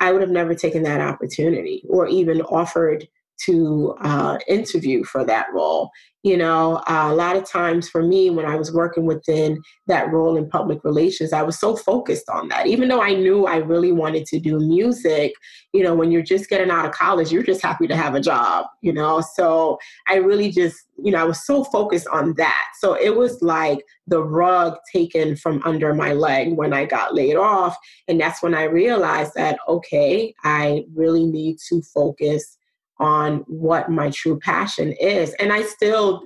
I 0.00 0.10
would 0.10 0.20
have 0.20 0.30
never 0.30 0.54
taken 0.54 0.82
that 0.82 1.00
opportunity 1.00 1.84
or 1.88 2.08
even 2.08 2.42
offered 2.42 3.06
to 3.46 3.94
uh, 4.00 4.38
interview 4.48 5.04
for 5.04 5.24
that 5.24 5.46
role. 5.52 5.90
You 6.22 6.38
know, 6.38 6.76
uh, 6.88 7.08
a 7.10 7.14
lot 7.14 7.36
of 7.36 7.44
times 7.44 7.90
for 7.90 8.02
me, 8.02 8.30
when 8.30 8.46
I 8.46 8.56
was 8.56 8.72
working 8.72 9.04
within 9.04 9.60
that 9.88 10.10
role 10.10 10.38
in 10.38 10.48
public 10.48 10.82
relations, 10.82 11.34
I 11.34 11.42
was 11.42 11.60
so 11.60 11.76
focused 11.76 12.30
on 12.30 12.48
that. 12.48 12.66
Even 12.66 12.88
though 12.88 13.02
I 13.02 13.12
knew 13.12 13.44
I 13.44 13.56
really 13.56 13.92
wanted 13.92 14.24
to 14.26 14.40
do 14.40 14.58
music, 14.58 15.34
you 15.74 15.82
know, 15.82 15.94
when 15.94 16.10
you're 16.10 16.22
just 16.22 16.48
getting 16.48 16.70
out 16.70 16.86
of 16.86 16.92
college, 16.92 17.30
you're 17.30 17.42
just 17.42 17.60
happy 17.60 17.86
to 17.88 17.96
have 17.96 18.14
a 18.14 18.20
job, 18.20 18.64
you 18.80 18.90
know. 18.90 19.20
So 19.34 19.76
I 20.08 20.14
really 20.14 20.50
just, 20.50 20.78
you 20.96 21.12
know, 21.12 21.18
I 21.18 21.24
was 21.24 21.44
so 21.44 21.62
focused 21.62 22.06
on 22.10 22.32
that. 22.38 22.68
So 22.80 22.94
it 22.94 23.14
was 23.14 23.42
like 23.42 23.84
the 24.06 24.22
rug 24.22 24.78
taken 24.90 25.36
from 25.36 25.60
under 25.66 25.92
my 25.92 26.14
leg 26.14 26.56
when 26.56 26.72
I 26.72 26.86
got 26.86 27.14
laid 27.14 27.36
off. 27.36 27.76
And 28.08 28.18
that's 28.18 28.42
when 28.42 28.54
I 28.54 28.62
realized 28.62 29.32
that, 29.34 29.58
okay, 29.68 30.34
I 30.42 30.84
really 30.94 31.26
need 31.26 31.58
to 31.68 31.82
focus 31.82 32.56
on 33.00 33.38
what 33.46 33.90
my 33.90 34.10
true 34.10 34.38
passion 34.38 34.92
is. 35.00 35.34
And 35.34 35.52
I 35.52 35.62
still, 35.62 36.22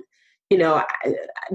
you 0.49 0.57
know, 0.57 0.83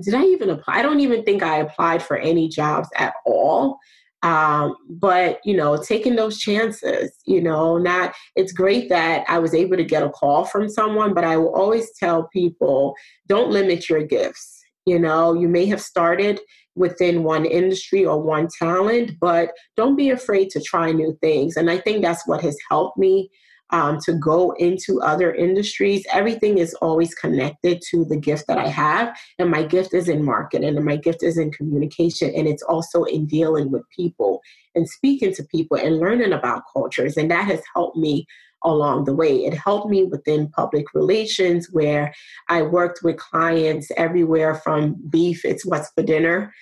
did 0.03 0.15
I 0.15 0.25
even 0.25 0.51
apply? 0.51 0.79
I 0.79 0.83
don't 0.83 1.01
even 1.01 1.23
think 1.25 1.43
I 1.43 1.59
applied 1.59 2.03
for 2.03 2.17
any 2.17 2.49
jobs 2.49 2.89
at 2.97 3.15
all. 3.27 3.79
Um, 4.23 4.77
but 4.89 5.41
you 5.45 5.55
know, 5.55 5.77
taking 5.77 6.17
those 6.17 6.39
chances, 6.39 7.13
you 7.27 7.43
know, 7.43 7.77
not 7.77 8.15
it's 8.37 8.53
great 8.53 8.89
that 8.89 9.25
I 9.29 9.39
was 9.39 9.55
able 9.55 9.77
to 9.77 9.85
get 9.85 10.03
a 10.03 10.09
call 10.09 10.47
from 10.47 10.69
someone, 10.69 11.13
but 11.13 11.25
I 11.25 11.37
will 11.37 11.55
always 11.55 11.93
tell 11.99 12.29
people 12.33 12.95
don't 13.29 13.51
limit 13.51 13.91
your 13.91 14.03
gifts. 14.03 14.63
You 14.87 14.99
know, 14.99 15.35
you 15.35 15.47
may 15.47 15.67
have 15.67 15.81
started 15.81 16.41
within 16.75 17.23
one 17.23 17.45
industry 17.45 18.05
or 18.05 18.21
one 18.21 18.49
talent, 18.59 19.13
but 19.21 19.53
don't 19.77 19.97
be 19.97 20.11
afraid 20.11 20.51
to 20.51 20.61
try 20.61 20.91
new 20.91 21.17
things. 21.21 21.57
And 21.57 21.71
I 21.71 21.79
think 21.79 22.03
that's 22.03 22.27
what 22.27 22.43
has 22.43 22.57
helped 22.71 22.99
me 22.99 23.31
um, 23.75 23.99
to 24.05 24.13
go 24.13 24.53
into 24.53 25.03
other 25.03 25.35
industries. 25.35 26.07
Everything 26.13 26.59
is 26.59 26.75
always 26.75 27.13
connected 27.13 27.83
to 27.91 28.05
the 28.05 28.17
gift 28.17 28.47
that 28.47 28.57
I 28.57 28.69
have. 28.69 29.17
And 29.41 29.51
my 29.51 29.65
gift 29.65 29.93
is 29.95 30.09
in 30.09 30.25
marketing, 30.25 30.77
and 30.77 30.85
my 30.85 30.95
gift 30.95 31.25
is 31.25 31.37
in 31.37 31.51
communication. 31.51 32.33
And 32.37 32.47
it's 32.47 32.63
also 32.63 33.03
in 33.03 33.27
dealing 33.27 33.73
with 33.73 33.83
people 33.95 34.41
and 34.77 34.89
speaking 34.89 35.35
to 35.35 35.43
people 35.43 35.77
and 35.77 35.99
learning 35.99 36.33
about 36.33 36.63
cultures. 36.73 37.17
And 37.17 37.29
that 37.33 37.47
has 37.47 37.63
helped 37.75 37.97
me 37.97 38.27
along 38.63 39.07
the 39.07 39.15
way. 39.15 39.45
It 39.45 39.55
helped 39.55 39.91
me 39.91 40.05
within 40.05 40.51
public 40.51 40.95
relations 40.95 41.69
where 41.73 42.15
I 42.49 42.63
worked 42.63 43.01
with 43.03 43.17
clients 43.17 43.91
everywhere 43.97 44.55
from 44.55 44.95
beef, 45.11 45.45
it's 45.45 45.67
what's 45.67 45.91
for 45.97 46.05
dinner, 46.05 46.55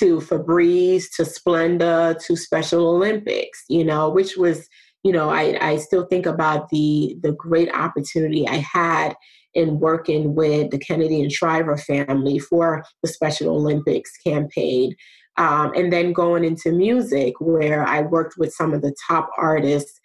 to 0.00 0.18
Febreze, 0.18 1.04
to 1.14 1.22
Splenda, 1.22 2.20
to 2.26 2.36
Special 2.36 2.88
Olympics, 2.88 3.64
you 3.68 3.84
know, 3.84 4.10
which 4.10 4.36
was 4.36 4.68
you 5.06 5.12
know, 5.12 5.30
I, 5.30 5.56
I 5.60 5.76
still 5.76 6.04
think 6.06 6.26
about 6.26 6.68
the 6.70 7.16
the 7.22 7.30
great 7.30 7.72
opportunity 7.72 8.48
I 8.48 8.56
had 8.56 9.14
in 9.54 9.78
working 9.78 10.34
with 10.34 10.72
the 10.72 10.80
Kennedy 10.80 11.22
and 11.22 11.30
Shriver 11.30 11.76
family 11.76 12.40
for 12.40 12.84
the 13.04 13.08
Special 13.08 13.54
Olympics 13.54 14.10
campaign. 14.26 14.96
Um, 15.36 15.72
and 15.76 15.92
then 15.92 16.12
going 16.12 16.42
into 16.42 16.72
music, 16.72 17.34
where 17.40 17.86
I 17.86 18.00
worked 18.00 18.36
with 18.36 18.52
some 18.52 18.74
of 18.74 18.82
the 18.82 18.96
top 19.06 19.30
artists 19.38 19.95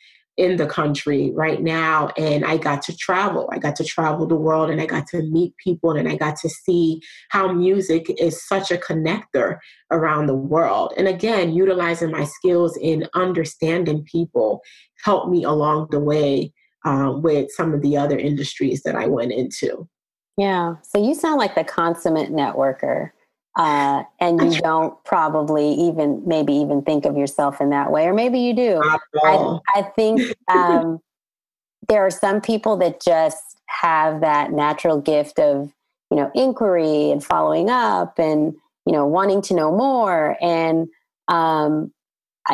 in 0.41 0.57
the 0.57 0.65
country 0.65 1.29
right 1.35 1.61
now 1.61 2.09
and 2.17 2.43
I 2.43 2.57
got 2.57 2.81
to 2.83 2.97
travel. 2.97 3.47
I 3.53 3.59
got 3.59 3.75
to 3.75 3.83
travel 3.83 4.25
the 4.25 4.35
world 4.35 4.71
and 4.71 4.81
I 4.81 4.87
got 4.87 5.05
to 5.09 5.21
meet 5.21 5.55
people 5.57 5.91
and 5.91 6.09
I 6.09 6.15
got 6.15 6.35
to 6.37 6.49
see 6.49 6.99
how 7.29 7.51
music 7.51 8.07
is 8.17 8.43
such 8.47 8.71
a 8.71 8.77
connector 8.77 9.59
around 9.91 10.25
the 10.25 10.35
world. 10.35 10.95
And 10.97 11.07
again, 11.07 11.53
utilizing 11.53 12.09
my 12.09 12.23
skills 12.23 12.75
in 12.75 13.07
understanding 13.13 14.03
people 14.03 14.63
helped 15.05 15.29
me 15.29 15.43
along 15.43 15.89
the 15.91 15.99
way 15.99 16.51
um, 16.85 17.21
with 17.21 17.51
some 17.51 17.75
of 17.75 17.83
the 17.83 17.95
other 17.95 18.17
industries 18.17 18.81
that 18.81 18.95
I 18.95 19.05
went 19.05 19.33
into. 19.33 19.87
Yeah. 20.37 20.77
So 20.81 20.97
you 21.03 21.13
sound 21.13 21.37
like 21.37 21.53
the 21.53 21.63
consummate 21.63 22.31
networker 22.31 23.11
uh, 23.57 24.03
and 24.19 24.41
you 24.41 24.61
don't 24.61 25.03
probably 25.03 25.73
even 25.73 26.23
maybe 26.25 26.53
even 26.53 26.81
think 26.81 27.05
of 27.05 27.17
yourself 27.17 27.59
in 27.59 27.69
that 27.71 27.91
way, 27.91 28.05
or 28.05 28.13
maybe 28.13 28.39
you 28.39 28.53
do. 28.53 28.81
I, 29.23 29.59
I 29.75 29.81
think 29.95 30.21
um, 30.47 30.99
there 31.89 32.05
are 32.05 32.11
some 32.11 32.39
people 32.39 32.77
that 32.77 33.01
just 33.01 33.59
have 33.67 34.21
that 34.21 34.51
natural 34.51 35.01
gift 35.01 35.39
of, 35.39 35.71
you 36.09 36.17
know, 36.17 36.31
inquiry 36.33 37.11
and 37.11 37.23
following 37.23 37.69
up 37.69 38.17
and, 38.17 38.53
you 38.85 38.93
know, 38.93 39.05
wanting 39.05 39.41
to 39.43 39.53
know 39.53 39.75
more. 39.75 40.37
And 40.41 40.87
um, 41.27 41.91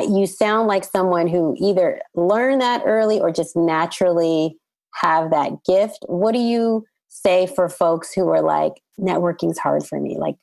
you 0.02 0.26
sound 0.26 0.68
like 0.68 0.84
someone 0.84 1.28
who 1.28 1.56
either 1.60 2.02
learned 2.16 2.62
that 2.62 2.84
early 2.86 3.20
or 3.20 3.32
just 3.32 3.56
naturally 3.56 4.58
have 4.96 5.30
that 5.30 5.64
gift. 5.64 6.00
What 6.08 6.34
do 6.34 6.40
you 6.40 6.86
say 7.08 7.46
for 7.46 7.70
folks 7.70 8.14
who 8.14 8.28
are 8.30 8.42
like, 8.42 8.82
networking's 9.00 9.60
hard 9.60 9.86
for 9.86 10.00
me? 10.00 10.18
Like, 10.18 10.36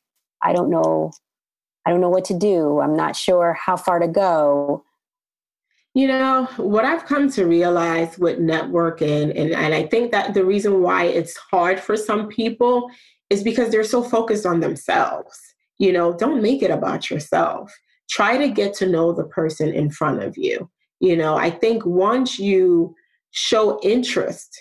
I 0.45 0.53
don't 0.53 0.71
know, 0.71 1.13
I 1.87 1.91
don't 1.91 2.01
know 2.01 2.11
what 2.11 2.27
to 2.27 2.39
do. 2.39 2.81
I'm 2.81 2.97
not 2.97 3.17
sure 3.17 3.55
how 3.55 3.77
far 3.77 3.99
to 3.99 4.09
go. 4.09 4.85
You 5.95 6.09
know, 6.09 6.49
what 6.57 6.85
I've 6.85 7.07
come 7.07 7.31
to 7.31 7.47
realize 7.47 8.19
with 8.19 8.41
networking, 8.41 9.31
and, 9.31 9.53
and 9.53 9.75
I 9.75 9.87
think 9.87 10.11
that 10.11 10.35
the 10.35 10.45
reason 10.45 10.83
why 10.83 11.05
it's 11.05 11.37
hard 11.37 11.79
for 11.79 11.97
some 11.97 12.29
people 12.29 12.91
is 13.31 13.45
because 13.45 13.71
they're 13.71 13.85
so 13.85 14.03
focused 14.03 14.45
on 14.45 14.61
themselves. 14.61 15.39
You 15.79 15.93
know, 15.93 16.13
don't 16.13 16.43
make 16.43 16.63
it 16.63 16.71
about 16.71 17.11
yourself. 17.11 17.73
Try 18.11 18.37
to 18.39 18.49
get 18.49 18.75
to 18.75 18.87
know 18.87 19.13
the 19.13 19.25
person 19.25 19.73
in 19.73 19.91
front 19.91 20.23
of 20.23 20.37
you. 20.37 20.69
You 21.01 21.17
know, 21.17 21.37
I 21.37 21.51
think 21.51 21.87
once 21.87 22.39
you 22.39 22.95
show 23.31 23.81
interest 23.83 24.61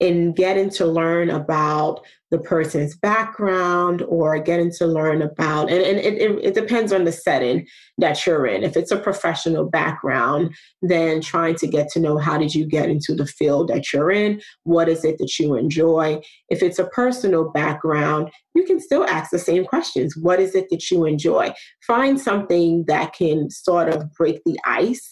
in 0.00 0.32
getting 0.32 0.70
to 0.70 0.86
learn 0.86 1.30
about 1.30 2.04
the 2.30 2.38
person's 2.38 2.96
background 2.96 4.02
or 4.02 4.38
getting 4.38 4.70
to 4.70 4.86
learn 4.86 5.22
about 5.22 5.70
and, 5.70 5.82
and 5.82 5.98
it, 5.98 6.14
it, 6.14 6.44
it, 6.44 6.54
depends 6.54 6.92
on 6.92 7.04
the 7.04 7.12
setting 7.12 7.66
that 7.96 8.26
you're 8.26 8.46
in. 8.46 8.62
If 8.62 8.76
it's 8.76 8.90
a 8.90 8.98
professional 8.98 9.64
background 9.64 10.54
then 10.82 11.20
trying 11.20 11.54
to 11.56 11.66
get 11.66 11.88
to 11.90 12.00
know 12.00 12.18
how 12.18 12.38
did 12.38 12.54
you 12.54 12.66
get 12.66 12.90
into 12.90 13.14
the 13.14 13.26
field 13.26 13.68
that 13.68 13.92
you're 13.92 14.10
in 14.10 14.40
what 14.64 14.88
is 14.88 15.04
it 15.04 15.18
that 15.18 15.38
you 15.38 15.54
enjoy. 15.54 16.20
If 16.48 16.62
it's 16.62 16.78
a 16.78 16.86
personal 16.88 17.50
background 17.50 18.30
you 18.54 18.64
can 18.64 18.80
still 18.80 19.04
ask 19.04 19.30
the 19.30 19.38
same 19.38 19.64
questions. 19.64 20.16
What 20.16 20.40
is 20.40 20.54
it 20.54 20.66
that 20.70 20.90
you 20.90 21.04
enjoy? 21.04 21.52
Find 21.86 22.20
something 22.20 22.84
that 22.88 23.12
can 23.12 23.50
sort 23.50 23.88
of 23.88 24.12
break 24.14 24.40
the 24.44 24.58
ice 24.64 25.08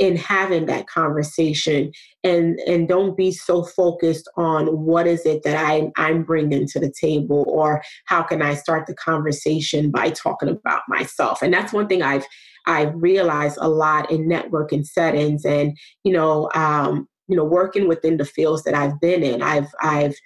in 0.00 0.16
having 0.16 0.64
that 0.64 0.88
conversation 0.88 1.92
and 2.24 2.58
and 2.60 2.88
don't 2.88 3.16
be 3.18 3.30
so 3.30 3.62
focused 3.62 4.28
on 4.36 4.66
what 4.66 5.06
is 5.06 5.24
it 5.26 5.42
that 5.44 5.56
I, 5.56 5.92
i'm 5.96 6.24
bringing 6.24 6.66
to 6.68 6.80
the 6.80 6.90
table 6.90 7.44
or 7.46 7.82
how 8.06 8.22
can 8.22 8.40
i 8.40 8.54
start 8.54 8.86
the 8.86 8.94
conversation 8.94 9.90
by 9.90 10.10
talking 10.10 10.48
about 10.48 10.82
myself. 10.88 11.42
And 11.42 11.52
that's 11.52 11.72
one 11.72 11.86
thing 11.86 12.02
i've 12.02 12.26
i've 12.66 12.92
realized 12.94 13.58
a 13.60 13.68
lot 13.68 14.10
in 14.10 14.26
networking 14.26 14.84
settings 14.86 15.44
and 15.44 15.76
you 16.02 16.12
know 16.12 16.50
um, 16.54 17.06
you 17.28 17.36
know 17.36 17.44
working 17.44 17.86
within 17.86 18.16
the 18.16 18.24
fields 18.24 18.64
that 18.64 18.74
i've 18.74 18.98
been 19.00 19.22
in. 19.22 19.42
I've 19.42 19.68
i've 19.82 20.16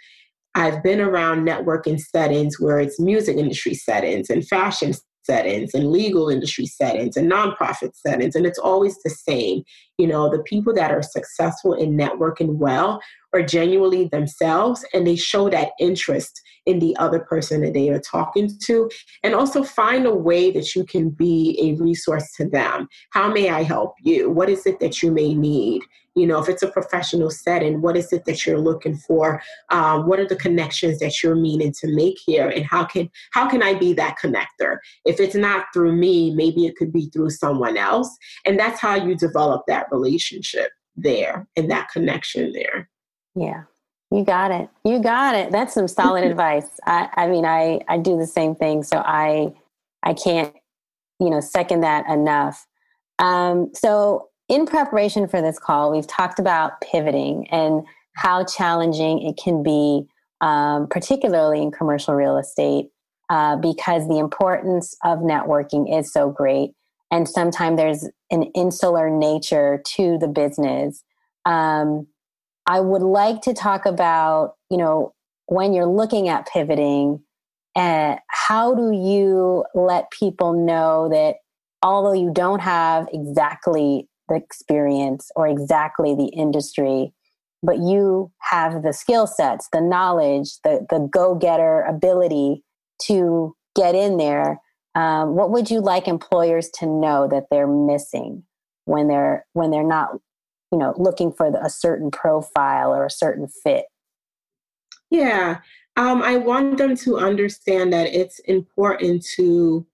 I've 0.56 0.84
been 0.84 1.00
around 1.00 1.44
networking 1.44 1.98
settings 1.98 2.60
where 2.60 2.78
it's 2.78 3.00
music 3.00 3.36
industry 3.36 3.74
settings 3.74 4.30
and 4.30 4.46
fashion 4.46 4.94
settings 5.24 5.74
and 5.74 5.90
legal 5.90 6.28
industry 6.28 6.66
settings 6.66 7.16
and 7.16 7.30
nonprofit 7.30 7.94
settings 7.94 8.34
and 8.34 8.46
it's 8.46 8.58
always 8.58 8.96
the 9.02 9.10
same 9.10 9.62
you 9.98 10.06
know 10.06 10.30
the 10.30 10.42
people 10.42 10.74
that 10.74 10.90
are 10.90 11.02
successful 11.02 11.74
in 11.74 11.96
networking 11.96 12.56
well 12.56 13.00
are 13.34 13.42
genuinely 13.42 14.06
themselves 14.06 14.84
and 14.94 15.06
they 15.06 15.16
show 15.16 15.50
that 15.50 15.70
interest 15.78 16.40
in 16.66 16.78
the 16.78 16.96
other 16.96 17.20
person 17.20 17.60
that 17.60 17.74
they 17.74 17.90
are 17.90 18.00
talking 18.00 18.50
to 18.62 18.90
and 19.22 19.34
also 19.34 19.62
find 19.62 20.06
a 20.06 20.14
way 20.14 20.50
that 20.50 20.74
you 20.74 20.84
can 20.84 21.10
be 21.10 21.58
a 21.60 21.82
resource 21.82 22.32
to 22.36 22.48
them. 22.48 22.88
How 23.10 23.30
may 23.30 23.50
i 23.50 23.62
help 23.62 23.94
you? 24.02 24.30
What 24.30 24.48
is 24.48 24.64
it 24.66 24.80
that 24.80 25.02
you 25.02 25.10
may 25.10 25.34
need? 25.34 25.82
You 26.16 26.28
know 26.28 26.40
if 26.40 26.48
it's 26.48 26.62
a 26.62 26.70
professional 26.70 27.28
setting 27.28 27.82
what 27.82 27.96
is 27.96 28.12
it 28.12 28.24
that 28.26 28.46
you're 28.46 28.60
looking 28.60 28.96
for? 28.96 29.42
Um, 29.70 30.06
what 30.06 30.20
are 30.20 30.26
the 30.26 30.36
connections 30.36 31.00
that 31.00 31.22
you're 31.22 31.34
meaning 31.34 31.72
to 31.80 31.92
make 31.92 32.18
here 32.24 32.48
and 32.48 32.64
how 32.64 32.84
can 32.84 33.10
how 33.32 33.48
can 33.48 33.64
i 33.64 33.74
be 33.74 33.92
that 33.94 34.16
connector? 34.22 34.78
If 35.04 35.18
it's 35.18 35.34
not 35.34 35.66
through 35.74 35.92
me 35.96 36.32
maybe 36.32 36.66
it 36.66 36.76
could 36.76 36.92
be 36.92 37.10
through 37.12 37.30
someone 37.30 37.76
else 37.76 38.16
and 38.46 38.58
that's 38.58 38.80
how 38.80 38.94
you 38.94 39.16
develop 39.16 39.62
that 39.66 39.83
relationship 39.90 40.70
there 40.96 41.46
and 41.56 41.70
that 41.70 41.88
connection 41.90 42.52
there. 42.52 42.88
Yeah. 43.34 43.64
You 44.10 44.24
got 44.24 44.50
it. 44.50 44.68
You 44.84 45.00
got 45.00 45.34
it. 45.34 45.50
That's 45.50 45.74
some 45.74 45.88
solid 45.88 46.24
advice. 46.30 46.68
I, 46.86 47.08
I 47.16 47.28
mean 47.28 47.44
i 47.44 47.80
i 47.88 47.98
do 47.98 48.16
the 48.16 48.26
same 48.26 48.54
thing 48.54 48.82
so 48.82 48.98
i 48.98 49.52
i 50.02 50.14
can't 50.14 50.54
you 51.18 51.30
know 51.30 51.40
second 51.40 51.80
that 51.80 52.08
enough. 52.08 52.66
Um 53.18 53.70
so 53.74 54.28
in 54.48 54.66
preparation 54.66 55.26
for 55.26 55.40
this 55.40 55.58
call, 55.58 55.90
we've 55.90 56.06
talked 56.06 56.38
about 56.38 56.80
pivoting 56.80 57.48
and 57.50 57.82
how 58.14 58.44
challenging 58.44 59.22
it 59.22 59.38
can 59.42 59.62
be, 59.62 60.06
um, 60.40 60.86
particularly 60.88 61.62
in 61.62 61.70
commercial 61.70 62.14
real 62.14 62.36
estate, 62.36 62.86
uh, 63.30 63.56
because 63.56 64.06
the 64.08 64.18
importance 64.18 64.94
of 65.04 65.20
networking 65.20 65.98
is 65.98 66.12
so 66.12 66.30
great. 66.30 66.72
And 67.10 67.28
sometimes 67.28 67.76
there's 67.76 68.08
an 68.30 68.44
insular 68.54 69.10
nature 69.10 69.82
to 69.96 70.18
the 70.18 70.28
business. 70.28 71.04
Um, 71.44 72.06
I 72.66 72.80
would 72.80 73.02
like 73.02 73.42
to 73.42 73.54
talk 73.54 73.86
about, 73.86 74.54
you 74.70 74.78
know, 74.78 75.14
when 75.46 75.72
you're 75.72 75.86
looking 75.86 76.28
at 76.28 76.48
pivoting, 76.48 77.22
uh, 77.76 78.16
how 78.28 78.74
do 78.74 78.92
you 78.92 79.64
let 79.74 80.10
people 80.10 80.52
know 80.52 81.08
that 81.10 81.36
although 81.82 82.12
you 82.14 82.32
don't 82.32 82.60
have 82.60 83.08
exactly 83.12 84.08
the 84.28 84.36
experience 84.36 85.30
or 85.36 85.46
exactly 85.46 86.14
the 86.14 86.28
industry 86.28 87.12
but 87.62 87.78
you 87.78 88.30
have 88.40 88.82
the 88.82 88.92
skill 88.92 89.26
sets 89.26 89.68
the 89.72 89.80
knowledge 89.80 90.58
the, 90.64 90.86
the 90.90 91.08
go-getter 91.12 91.82
ability 91.82 92.62
to 93.02 93.54
get 93.76 93.94
in 93.94 94.16
there 94.16 94.60
um, 94.94 95.34
what 95.34 95.50
would 95.50 95.70
you 95.70 95.80
like 95.80 96.06
employers 96.06 96.68
to 96.70 96.86
know 96.86 97.28
that 97.28 97.44
they're 97.50 97.66
missing 97.66 98.44
when 98.84 99.08
they're 99.08 99.46
when 99.52 99.70
they're 99.70 99.86
not 99.86 100.10
you 100.72 100.78
know 100.78 100.94
looking 100.96 101.32
for 101.32 101.46
a 101.62 101.70
certain 101.70 102.10
profile 102.10 102.94
or 102.94 103.04
a 103.04 103.10
certain 103.10 103.48
fit 103.48 103.86
yeah 105.10 105.58
um, 105.96 106.22
i 106.22 106.36
want 106.36 106.78
them 106.78 106.96
to 106.96 107.18
understand 107.18 107.92
that 107.92 108.08
it's 108.14 108.38
important 108.40 109.24
to 109.36 109.86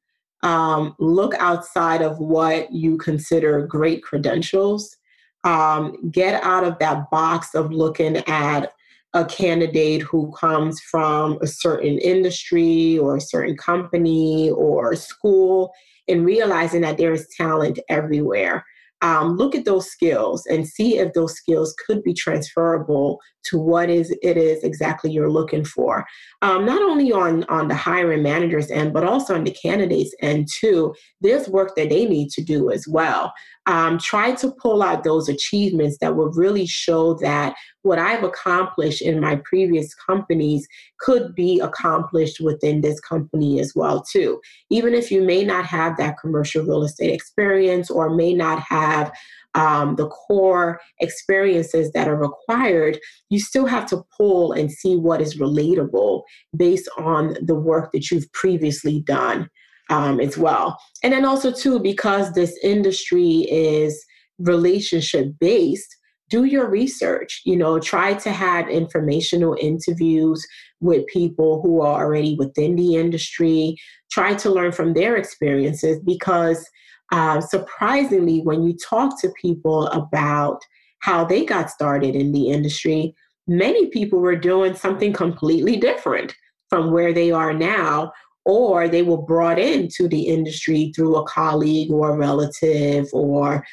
um, 0.43 0.95
look 0.99 1.35
outside 1.35 2.03
of 2.03 2.19
what 2.19 2.73
you 2.73 2.97
consider 2.97 3.67
great 3.67 4.03
credentials. 4.03 4.97
Um, 5.45 6.11
get 6.11 6.43
out 6.43 6.65
of 6.65 6.79
that 6.79 7.11
box 7.11 7.55
of 7.55 7.73
looking 7.73 8.17
at 8.29 8.73
a 9.15 9.25
candidate 9.25 10.03
who 10.03 10.33
comes 10.33 10.81
from 10.81 11.39
a 11.43 11.47
certain 11.47 11.99
industry 11.99 12.99
or 12.99 13.17
a 13.17 13.21
certain 13.21 13.57
company 13.57 14.51
or 14.51 14.95
school 14.95 15.73
and 16.09 16.25
realizing 16.25 16.83
that 16.83 16.97
there 16.97 17.13
is 17.13 17.29
talent 17.37 17.79
everywhere. 17.89 18.65
Um, 19.03 19.37
look 19.37 19.55
at 19.55 19.65
those 19.65 19.91
skills 19.91 20.45
and 20.45 20.69
see 20.69 20.99
if 20.99 21.15
those 21.15 21.35
skills 21.35 21.75
could 21.87 22.03
be 22.03 22.13
transferable 22.13 23.19
to 23.45 23.59
what 23.59 23.89
is 23.89 24.15
it 24.23 24.37
is 24.37 24.63
exactly 24.63 25.11
you're 25.11 25.31
looking 25.31 25.65
for. 25.65 26.05
Um, 26.43 26.67
not 26.67 26.83
only 26.83 27.11
on 27.11 27.45
on 27.45 27.69
the 27.69 27.75
hiring 27.75 28.23
managers 28.23 28.71
end 28.71 28.93
but 28.93 29.05
also 29.05 29.35
on 29.35 29.45
the 29.45 29.53
candidates 29.53 30.15
end 30.21 30.49
too. 30.61 30.95
There's 31.23 31.49
work 31.49 31.75
that 31.77 31.89
they 31.89 32.05
need 32.05 32.29
to 32.33 32.43
do 32.43 32.71
as 32.71 32.87
well 32.87 33.33
um, 33.67 33.99
try 33.99 34.33
to 34.33 34.51
pull 34.53 34.83
out 34.83 35.05
those 35.05 35.29
achievements 35.29 35.99
that 36.01 36.17
will 36.17 36.33
really 36.33 36.67
show 36.67 37.15
that 37.15 37.55
what 37.83 37.99
I've 37.99 38.25
accomplished 38.25 39.03
in 39.03 39.21
my 39.21 39.41
previous 39.45 39.95
companies 39.95 40.67
could 40.99 41.35
be 41.35 41.61
accomplished 41.61 42.41
within 42.41 42.81
this 42.81 43.01
company 43.01 43.61
as 43.61 43.73
well 43.75 44.03
too. 44.03 44.41
Even 44.71 44.95
if 44.95 45.11
you 45.11 45.23
may 45.23 45.45
not 45.45 45.67
have 45.67 45.97
that 45.99 46.17
commercial 46.21 46.65
real 46.65 46.83
estate 46.83 47.13
experience 47.13 47.91
or 47.91 48.15
may 48.15 48.35
not 48.35 48.61
have 48.61 49.13
um, 49.55 49.97
the 49.97 50.09
core 50.09 50.81
experiences 51.01 51.91
that 51.93 52.09
are 52.09 52.17
required, 52.17 52.99
you 53.29 53.41
still 53.41 53.67
have 53.67 53.87
to 53.87 54.05
pull 54.17 54.53
and 54.53 54.71
see 54.71 54.97
what 54.97 55.21
is 55.21 55.39
relatable 55.39 56.23
based 56.57 56.89
on 56.99 57.37
the 57.43 57.55
work 57.55 57.93
that 57.93 58.11
you've 58.11 58.31
previously 58.33 59.01
done 59.01 59.49
um, 59.91 60.21
as 60.21 60.39
well. 60.39 60.79
And 61.03 61.13
then 61.13 61.25
also, 61.25 61.53
too, 61.53 61.79
because 61.79 62.33
this 62.33 62.59
industry 62.63 63.47
is 63.51 64.05
relationship 64.39 65.35
based, 65.39 65.95
do 66.31 66.45
your 66.45 66.71
research. 66.71 67.43
You 67.45 67.57
know, 67.57 67.79
try 67.79 68.15
to 68.15 68.31
have 68.31 68.69
informational 68.69 69.57
interviews 69.61 70.47
with 70.81 71.07
people 71.09 71.61
who 71.61 71.83
are 71.83 72.05
already 72.05 72.37
within 72.39 72.77
the 72.77 72.95
industry. 72.95 73.77
Try 74.11 74.35
to 74.35 74.51
learn 74.51 74.73
from 74.73 74.95
their 74.95 75.17
experiences 75.17 76.01
because 76.05 76.67
uh, 77.13 77.41
surprisingly, 77.41 78.41
when 78.41 78.63
you 78.63 78.77
talk 78.77 79.21
to 79.21 79.33
people 79.41 79.89
about 79.89 80.61
how 81.01 81.25
they 81.25 81.45
got 81.45 81.71
started 81.71 82.15
in 82.15 82.31
the 82.31 82.49
industry, 82.51 83.15
many 83.49 83.89
people 83.89 84.21
were 84.21 84.37
doing 84.37 84.75
something 84.75 85.13
completely 85.13 85.77
different 85.77 86.35
from 86.69 86.93
where 86.93 87.13
they 87.13 87.33
are 87.33 87.53
now 87.53 88.13
or 88.45 88.89
they 88.89 89.03
were 89.03 89.21
brought 89.21 89.59
into 89.59 90.09
the 90.09 90.23
industry 90.23 90.93
through 90.95 91.17
a 91.17 91.27
colleague 91.27 91.91
or 91.91 92.11
a 92.11 92.17
relative 92.17 93.09
or 93.13 93.65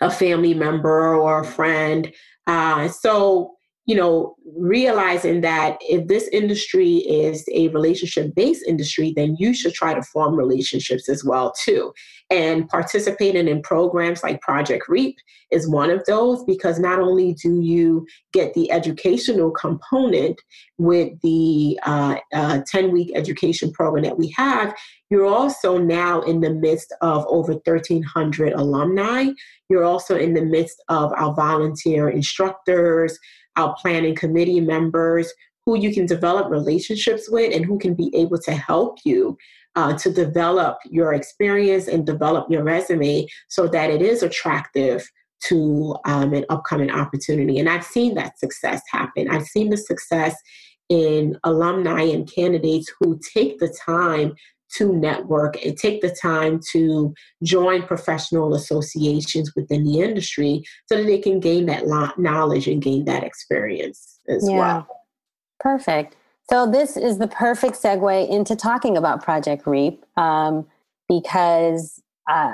a 0.00 0.10
family 0.10 0.54
member 0.54 1.14
or 1.14 1.40
a 1.40 1.46
friend. 1.46 2.12
Uh, 2.46 2.88
so 2.88 3.55
you 3.86 3.94
know, 3.94 4.34
realizing 4.58 5.42
that 5.42 5.78
if 5.80 6.08
this 6.08 6.28
industry 6.32 6.96
is 6.96 7.44
a 7.54 7.68
relationship 7.68 8.34
based 8.34 8.64
industry, 8.66 9.12
then 9.14 9.36
you 9.38 9.54
should 9.54 9.74
try 9.74 9.94
to 9.94 10.02
form 10.02 10.34
relationships 10.34 11.08
as 11.08 11.24
well 11.24 11.52
too. 11.52 11.92
And 12.28 12.68
participating 12.68 13.46
in 13.46 13.62
programs 13.62 14.24
like 14.24 14.40
Project 14.40 14.88
REAP 14.88 15.16
is 15.52 15.68
one 15.68 15.90
of 15.90 16.04
those 16.06 16.42
because 16.44 16.80
not 16.80 16.98
only 16.98 17.34
do 17.34 17.60
you 17.60 18.04
get 18.32 18.54
the 18.54 18.72
educational 18.72 19.52
component 19.52 20.40
with 20.78 21.12
the 21.22 21.78
uh, 21.84 22.16
uh, 22.32 22.62
10 22.66 22.90
week 22.90 23.12
education 23.14 23.70
program 23.72 24.02
that 24.02 24.18
we 24.18 24.34
have, 24.36 24.74
you're 25.10 25.26
also 25.26 25.78
now 25.78 26.20
in 26.22 26.40
the 26.40 26.52
midst 26.52 26.92
of 27.00 27.24
over 27.28 27.52
1,300 27.52 28.52
alumni. 28.54 29.28
You're 29.68 29.84
also 29.84 30.16
in 30.16 30.34
the 30.34 30.44
midst 30.44 30.82
of 30.88 31.12
our 31.12 31.32
volunteer 31.34 32.08
instructors, 32.08 33.16
our 33.56 33.74
planning 33.80 34.14
committee 34.14 34.60
members 34.60 35.32
who 35.64 35.76
you 35.76 35.92
can 35.92 36.06
develop 36.06 36.50
relationships 36.50 37.28
with 37.28 37.54
and 37.54 37.64
who 37.64 37.78
can 37.78 37.94
be 37.94 38.14
able 38.14 38.38
to 38.38 38.52
help 38.52 38.98
you 39.04 39.36
uh, 39.74 39.96
to 39.98 40.10
develop 40.10 40.78
your 40.86 41.12
experience 41.12 41.88
and 41.88 42.06
develop 42.06 42.50
your 42.50 42.62
resume 42.62 43.26
so 43.48 43.66
that 43.66 43.90
it 43.90 44.00
is 44.00 44.22
attractive 44.22 45.06
to 45.40 45.96
um, 46.06 46.32
an 46.32 46.44
upcoming 46.48 46.90
opportunity. 46.90 47.58
And 47.58 47.68
I've 47.68 47.84
seen 47.84 48.14
that 48.14 48.38
success 48.38 48.80
happen. 48.90 49.28
I've 49.28 49.44
seen 49.44 49.68
the 49.68 49.76
success 49.76 50.34
in 50.88 51.36
alumni 51.44 52.02
and 52.02 52.32
candidates 52.32 52.90
who 53.00 53.20
take 53.34 53.58
the 53.58 53.76
time 53.84 54.34
to 54.74 54.92
network 54.92 55.62
and 55.64 55.76
take 55.76 56.00
the 56.00 56.10
time 56.10 56.60
to 56.72 57.14
join 57.42 57.82
professional 57.82 58.54
associations 58.54 59.52
within 59.54 59.84
the 59.84 60.00
industry 60.00 60.62
so 60.86 60.96
that 60.96 61.06
they 61.06 61.18
can 61.18 61.40
gain 61.40 61.66
that 61.66 61.84
knowledge 62.18 62.66
and 62.66 62.82
gain 62.82 63.04
that 63.04 63.22
experience 63.22 64.18
as 64.28 64.48
yeah. 64.48 64.58
well. 64.58 64.88
Perfect. 65.60 66.16
So, 66.48 66.70
this 66.70 66.96
is 66.96 67.18
the 67.18 67.26
perfect 67.26 67.74
segue 67.74 68.28
into 68.28 68.54
talking 68.54 68.96
about 68.96 69.22
Project 69.22 69.66
REAP 69.66 70.04
um, 70.16 70.66
because 71.08 72.00
uh, 72.30 72.52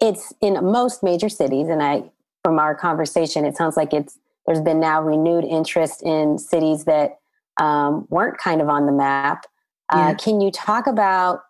it's 0.00 0.34
in 0.40 0.54
most 0.62 1.02
major 1.02 1.28
cities. 1.28 1.68
And 1.68 1.82
I, 1.82 2.10
from 2.44 2.58
our 2.58 2.74
conversation, 2.74 3.44
it 3.44 3.56
sounds 3.56 3.76
like 3.76 3.94
it's 3.94 4.18
there's 4.46 4.60
been 4.60 4.80
now 4.80 5.02
renewed 5.02 5.44
interest 5.44 6.02
in 6.02 6.38
cities 6.38 6.84
that 6.84 7.18
um, 7.60 8.06
weren't 8.10 8.38
kind 8.38 8.60
of 8.60 8.68
on 8.68 8.86
the 8.86 8.92
map. 8.92 9.46
Uh, 9.88 10.14
Can 10.14 10.40
you 10.40 10.50
talk 10.50 10.86
about 10.86 11.40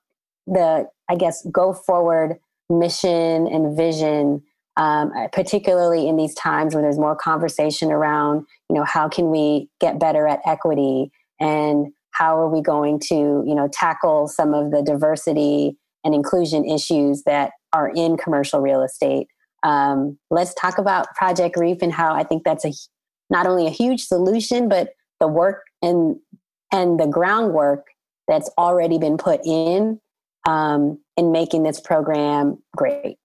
the, 0.46 0.88
I 1.08 1.16
guess, 1.16 1.46
go 1.50 1.72
forward 1.72 2.38
mission 2.68 3.46
and 3.46 3.76
vision, 3.76 4.42
um, 4.76 5.12
particularly 5.32 6.08
in 6.08 6.16
these 6.16 6.34
times 6.34 6.74
when 6.74 6.82
there's 6.82 6.98
more 6.98 7.16
conversation 7.16 7.90
around, 7.90 8.46
you 8.68 8.76
know, 8.76 8.84
how 8.84 9.08
can 9.08 9.30
we 9.30 9.68
get 9.80 9.98
better 9.98 10.26
at 10.26 10.40
equity 10.44 11.10
and 11.40 11.92
how 12.10 12.38
are 12.38 12.48
we 12.48 12.60
going 12.60 12.98
to, 12.98 13.44
you 13.46 13.54
know, 13.54 13.68
tackle 13.68 14.26
some 14.26 14.54
of 14.54 14.70
the 14.70 14.82
diversity 14.82 15.76
and 16.04 16.14
inclusion 16.14 16.64
issues 16.64 17.22
that 17.24 17.52
are 17.72 17.90
in 17.94 18.16
commercial 18.16 18.60
real 18.60 18.82
estate. 18.82 19.28
Um, 19.62 20.18
let's 20.30 20.54
talk 20.54 20.78
about 20.78 21.14
Project 21.14 21.56
REAP 21.58 21.82
and 21.82 21.92
how 21.92 22.14
I 22.14 22.22
think 22.22 22.44
that's 22.44 22.64
a 22.64 22.72
not 23.28 23.46
only 23.46 23.66
a 23.66 23.70
huge 23.70 24.04
solution, 24.04 24.68
but 24.68 24.90
the 25.20 25.28
work 25.28 25.62
and 25.82 26.16
and 26.72 26.98
the 27.00 27.06
groundwork 27.06 27.86
that's 28.28 28.50
already 28.58 28.98
been 28.98 29.16
put 29.16 29.40
in 29.44 30.00
um, 30.46 30.98
in 31.16 31.32
making 31.32 31.62
this 31.62 31.80
program 31.80 32.62
great. 32.76 33.16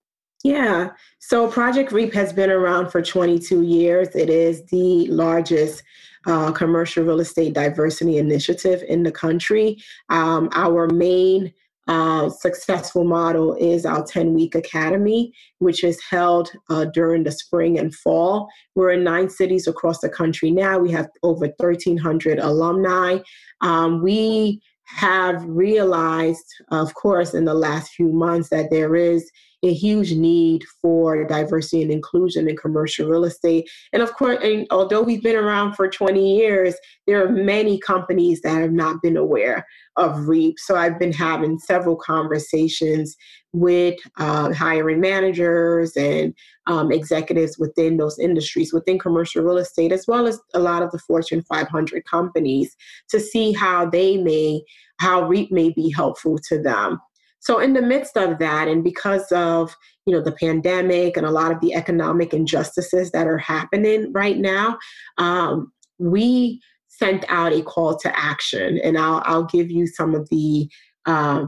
Yeah. 0.44 0.90
So 1.20 1.48
Project 1.48 1.92
REAP 1.92 2.14
has 2.14 2.34
been 2.34 2.50
around 2.50 2.90
for 2.90 3.02
22 3.02 3.62
years. 3.62 4.10
It 4.16 4.30
is 4.30 4.66
the 4.66 5.08
largest 5.08 5.84
uh, 6.26 6.52
commercial 6.52 7.04
real 7.04 7.20
estate 7.20 7.54
diversity 7.54 8.18
initiative 8.18 8.84
in 8.88 9.04
the 9.04 9.12
country. 9.12 9.78
Um, 10.10 10.50
our 10.54 10.88
main 10.88 11.54
uh, 11.88 12.30
successful 12.30 13.04
model 13.04 13.56
is 13.56 13.86
our 13.86 14.04
10 14.04 14.34
week 14.34 14.56
academy, 14.56 15.34
which 15.60 15.84
is 15.84 16.02
held 16.10 16.52
uh, 16.70 16.86
during 16.86 17.24
the 17.24 17.32
spring 17.32 17.78
and 17.78 17.94
fall. 17.94 18.48
We're 18.76 18.92
in 18.92 19.04
nine 19.04 19.30
cities 19.30 19.68
across 19.68 20.00
the 20.00 20.10
country 20.10 20.52
now. 20.52 20.78
We 20.80 20.92
have 20.92 21.10
over 21.24 21.48
1,300 21.58 22.40
alumni. 22.40 23.20
Um, 23.62 24.02
we 24.02 24.62
have 24.96 25.44
realized, 25.46 26.46
of 26.72 26.94
course, 26.94 27.34
in 27.34 27.46
the 27.46 27.54
last 27.54 27.92
few 27.94 28.12
months 28.12 28.50
that 28.50 28.70
there 28.70 28.96
is 28.96 29.30
a 29.64 29.74
huge 29.74 30.14
need 30.14 30.64
for 30.82 31.24
diversity 31.26 31.84
and 31.84 31.92
inclusion 31.92 32.50
in 32.50 32.58
commercial 32.58 33.08
real 33.08 33.26
estate. 33.26 33.70
And 33.94 34.02
of 34.02 34.14
course, 34.14 34.40
and 34.44 34.66
although 34.72 35.02
we've 35.02 35.22
been 35.22 35.36
around 35.36 35.76
for 35.76 35.88
20 35.88 36.38
years, 36.38 36.76
there 37.06 37.24
are 37.24 37.30
many 37.30 37.80
companies 37.80 38.42
that 38.42 38.60
have 38.60 38.72
not 38.72 39.02
been 39.02 39.18
aware 39.18 39.66
of 39.98 40.28
REAP. 40.28 40.58
So 40.58 40.76
I've 40.76 40.98
been 40.98 41.14
having 41.14 41.60
several 41.60 41.96
conversations 41.96 43.16
with 43.54 44.00
uh, 44.18 44.54
hiring 44.54 45.02
managers 45.02 45.96
and 45.98 46.34
um, 46.68 46.92
executives 46.92 47.58
within 47.60 47.98
those 47.98 48.18
industries, 48.18 48.74
within 48.74 48.98
commercial 48.98 49.44
real 49.44 49.58
estate, 49.58 49.92
as 49.92 50.06
well 50.08 50.26
as 50.26 50.40
a 50.54 50.60
lot 50.60 50.82
of 50.82 50.92
the 50.92 51.00
Fortune 51.00 51.44
500 51.44 52.06
companies, 52.06 52.76
to 53.10 53.20
see 53.20 53.52
how 53.52 53.90
they 53.90 54.18
may, 54.18 54.62
how 55.00 55.28
REAP 55.28 55.52
may 55.52 55.70
be 55.70 55.92
helpful 55.92 56.38
to 56.50 56.62
them. 56.62 57.00
So 57.42 57.60
in 57.60 57.74
the 57.74 57.82
midst 57.82 58.18
of 58.18 58.38
that, 58.38 58.68
and 58.68 58.84
because 58.84 59.32
of 59.32 59.76
you 60.06 60.14
know 60.14 60.22
the 60.22 60.32
pandemic 60.32 61.18
and 61.18 61.26
a 61.26 61.32
lot 61.32 61.52
of 61.52 61.60
the 61.60 61.74
economic 61.74 62.34
injustices 62.34 63.12
that 63.12 63.28
are 63.28 63.40
happening 63.40 64.14
right 64.14 64.38
now, 64.38 64.78
um, 65.18 65.72
we 65.98 66.62
sent 66.88 67.26
out 67.30 67.52
a 67.52 67.64
call 67.64 67.98
to 67.98 68.18
action, 68.18 68.80
and 68.84 68.98
I'll 68.98 69.24
I'll 69.26 69.46
give 69.46 69.72
you 69.72 69.88
some 69.88 70.14
of 70.14 70.30
the 70.30 70.70
uh, 71.08 71.46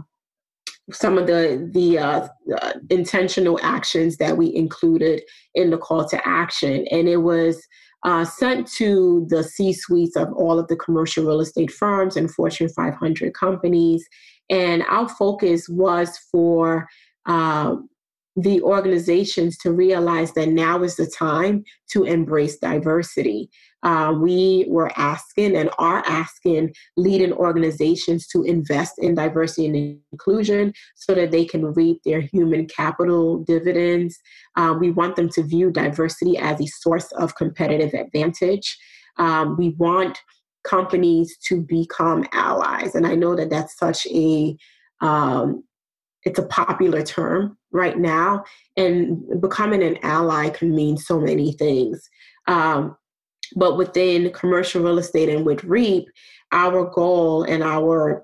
some 0.92 1.20
of 1.20 1.28
the 1.28 1.70
the 1.72 2.00
uh, 2.00 2.28
uh, 2.60 2.74
intentional 2.90 3.60
actions 3.62 4.18
that 4.18 4.36
we 4.36 4.54
included 4.54 5.22
in 5.54 5.70
the 5.70 5.78
call 5.78 6.10
to 6.10 6.28
action, 6.28 6.86
and 6.92 7.08
it 7.08 7.18
was. 7.18 7.66
Uh, 8.06 8.26
sent 8.26 8.70
to 8.70 9.26
the 9.30 9.42
C 9.42 9.72
suites 9.72 10.18
of 10.18 10.28
all 10.34 10.60
of 10.60 10.68
the 10.68 10.76
commercial 10.76 11.26
real 11.26 11.40
estate 11.40 11.72
firms 11.72 12.18
and 12.18 12.30
Fortune 12.30 12.68
500 12.68 13.34
companies. 13.34 14.06
And 14.54 14.84
our 14.84 15.10
focus 15.10 15.68
was 15.68 16.16
for 16.32 16.88
uh, 17.26 17.76
the 18.36 18.62
organizations 18.62 19.58
to 19.58 19.72
realize 19.72 20.32
that 20.34 20.50
now 20.50 20.84
is 20.84 20.96
the 20.96 21.08
time 21.08 21.64
to 21.92 22.04
embrace 22.04 22.60
diversity. 22.60 23.50
Uh, 23.82 24.14
we 24.16 24.66
were 24.70 24.92
asking 24.96 25.58
and 25.58 25.72
are 25.80 26.04
asking 26.06 26.72
leading 26.98 27.34
organizations 27.34 28.28
to 28.28 28.44
invest 28.44 28.94
in 29.00 29.16
diversity 29.16 29.66
and 29.66 30.00
inclusion 30.12 30.72
so 30.96 31.16
that 31.16 31.32
they 31.32 31.46
can 31.46 31.66
reap 31.74 31.98
their 32.06 32.22
human 32.22 32.68
capital 32.68 33.40
dividends. 33.40 34.20
Uh, 34.56 34.76
we 34.80 34.92
want 34.92 35.16
them 35.16 35.30
to 35.30 35.42
view 35.42 35.72
diversity 35.72 36.38
as 36.38 36.62
a 36.62 36.68
source 36.68 37.12
of 37.14 37.36
competitive 37.36 37.96
advantage. 37.96 38.78
Um, 39.18 39.58
we 39.58 39.70
want 39.80 40.20
companies 40.64 41.38
to 41.48 41.62
become 41.62 42.26
allies, 42.32 42.96
and 42.96 43.06
I 43.06 43.16
know 43.16 43.36
that 43.36 43.50
that's 43.50 43.78
such 43.78 44.08
a 44.08 44.56
um, 45.02 45.64
it's 46.26 46.40
a 46.40 46.48
popular 46.48 47.04
term 47.04 47.58
right 47.72 47.98
now, 47.98 48.44
and 48.78 49.42
becoming 49.42 49.84
an 49.84 49.98
ally 50.04 50.50
can 50.50 50.74
mean 50.74 50.98
so 50.98 51.20
many 51.20 51.54
things. 51.54 52.10
Um, 52.48 52.96
but 53.56 53.78
within 53.78 54.32
commercial 54.32 54.84
real 54.84 54.98
estate 54.98 55.30
and 55.30 55.46
with 55.46 55.64
REAP, 55.64 56.06
our 56.52 56.86
goal 56.86 57.44
and 57.44 57.64
our 57.64 58.24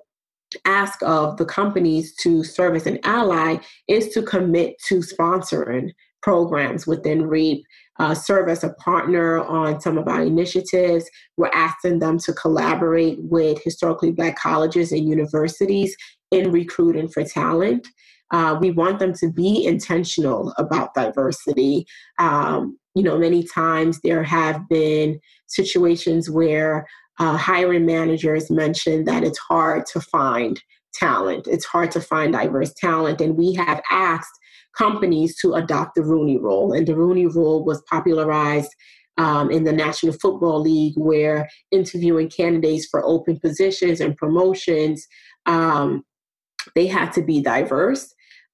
ask 0.66 1.02
of 1.04 1.38
the 1.38 1.46
companies 1.46 2.16
to 2.16 2.44
serve 2.44 2.76
as 2.76 2.88
an 2.88 3.00
ally 3.04 3.58
is 3.88 4.10
to 4.10 4.22
commit 4.22 4.76
to 4.88 4.96
sponsoring 4.96 5.92
programs 6.22 6.88
within 6.88 7.28
REAP, 7.28 7.64
uh, 8.00 8.16
serve 8.16 8.50
as 8.50 8.64
a 8.64 8.74
partner 8.74 9.40
on 9.40 9.80
some 9.80 9.98
of 9.98 10.08
our 10.08 10.22
initiatives. 10.22 11.10
We're 11.38 11.52
asking 11.54 12.00
them 12.00 12.18
to 12.20 12.34
collaborate 12.34 13.18
with 13.22 13.62
historically 13.64 14.12
Black 14.12 14.38
colleges 14.38 14.92
and 14.92 15.08
universities 15.08 15.96
in 16.32 16.52
recruiting 16.52 17.10
for 17.10 17.24
talent. 17.24 17.88
Uh, 18.32 18.58
we 18.62 18.72
want 18.72 19.00
them 19.00 19.14
to 19.14 19.32
be 19.32 19.66
intentional 19.66 20.54
about 20.58 20.94
diversity. 20.94 21.86
Um, 22.20 22.78
you 22.96 23.04
know, 23.04 23.18
many 23.18 23.44
times 23.44 24.00
there 24.04 24.24
have 24.24 24.68
been 24.70 25.20
situations 25.48 26.30
where 26.30 26.88
uh, 27.20 27.36
hiring 27.36 27.86
managers 27.86 28.50
mention 28.50 29.04
that 29.06 29.24
it's 29.24 29.40
hard 29.40 29.86
to 29.88 30.00
find 30.00 30.62
talent. 30.94 31.48
It's 31.48 31.66
hard 31.66 31.92
to 31.92 32.02
find 32.02 32.34
diverse 32.34 32.74
talent. 32.74 33.20
And 33.20 33.36
we 33.36 33.54
have 33.54 33.82
asked 33.90 34.40
companies 34.84 35.32
to 35.42 35.48
adopt 35.62 35.92
the 35.96 36.04
Rooney 36.12 36.38
Rule. 36.38 36.68
And 36.76 36.88
the 36.88 36.96
Rooney 36.96 37.28
Rule 37.38 37.66
was 37.66 37.84
popularized 37.94 38.74
um, 39.18 39.52
in 39.52 39.64
the 39.66 39.74
National 39.74 40.14
Football 40.14 40.60
League, 40.62 40.98
where 41.10 41.50
interviewing 41.72 42.30
candidates 42.30 42.86
for 42.92 43.04
open 43.06 43.36
positions 43.40 44.00
and 44.00 44.16
promotions, 44.16 44.98
um, 45.46 46.04
they 46.76 46.88
had 46.88 47.10
to 47.14 47.22
be 47.22 47.42
diverse. 47.42 48.06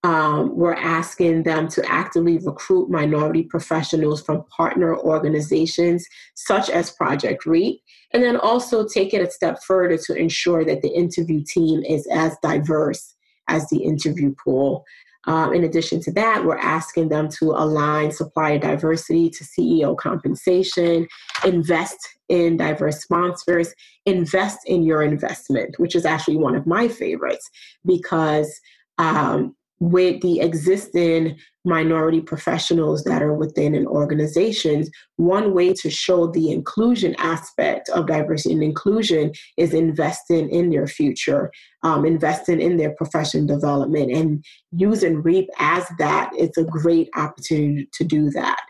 um, 0.06 0.56
we're 0.56 0.76
asking 0.76 1.44
them 1.44 1.68
to 1.68 1.84
actively 1.92 2.38
recruit 2.38 2.92
minority 2.92 3.42
professionals 3.42 4.22
from 4.22 4.44
partner 4.56 4.96
organizations 4.96 6.06
such 6.36 6.70
as 6.70 6.92
Project 6.92 7.48
REAP, 7.48 7.82
and 8.14 8.22
then 8.22 8.38
also 8.38 8.88
take 8.88 9.16
it 9.16 9.28
a 9.28 9.32
step 9.32 9.64
further 9.64 9.98
to 9.98 10.14
ensure 10.14 10.64
that 10.64 10.84
the 10.84 10.90
interview 10.90 11.44
team 11.44 11.82
is 11.82 12.08
as 12.12 12.38
diverse 12.44 13.16
as 13.48 13.68
the 13.70 13.84
interview 13.84 14.36
pool. 14.44 14.86
Um, 15.28 15.54
in 15.54 15.64
addition 15.64 16.00
to 16.02 16.12
that, 16.14 16.46
we're 16.46 16.58
asking 16.58 17.10
them 17.10 17.30
to 17.40 17.52
align 17.52 18.12
supplier 18.12 18.60
diversity 18.60 19.30
to 19.32 19.44
CEO 19.44 19.98
compensation, 19.98 21.08
invest 21.44 21.98
in 22.30 22.58
diverse 22.58 23.02
sponsors, 23.02 23.74
invest 24.06 24.60
in 24.66 24.84
your 24.84 25.02
investment, 25.02 25.80
which 25.80 25.96
is 25.96 26.06
actually 26.06 26.38
one 26.38 26.56
of 26.56 26.68
my 26.68 26.88
favorites 26.88 27.50
because 27.86 28.60
um, 28.98 29.56
with 29.80 30.22
the 30.22 30.40
existing 30.40 31.38
minority 31.66 32.22
professionals 32.22 33.04
that 33.04 33.22
are 33.22 33.34
within 33.34 33.76
an 33.76 33.88
organization, 33.88 34.86
one 35.18 35.54
way 35.54 35.74
to 35.74 35.90
show 35.90 36.28
the 36.28 36.52
inclusion 36.52 37.16
aspect 37.18 37.90
of 37.90 38.08
diversity 38.08 38.54
and 38.54 38.64
inclusion 38.64 39.32
is 39.58 39.74
investing 39.74 40.50
in 40.50 40.70
their 40.70 40.88
future, 40.88 41.52
um, 41.84 42.06
investing 42.06 42.62
in 42.62 42.78
their 42.78 42.94
professional 42.96 43.46
development, 43.46 44.12
and 44.12 44.44
using 44.72 45.22
REAP 45.22 45.50
as 45.60 45.86
that. 45.98 46.30
It's 46.38 46.58
a 46.58 46.64
great 46.64 47.10
opportunity 47.16 47.90
to 47.94 48.04
do 48.04 48.30
that. 48.32 48.62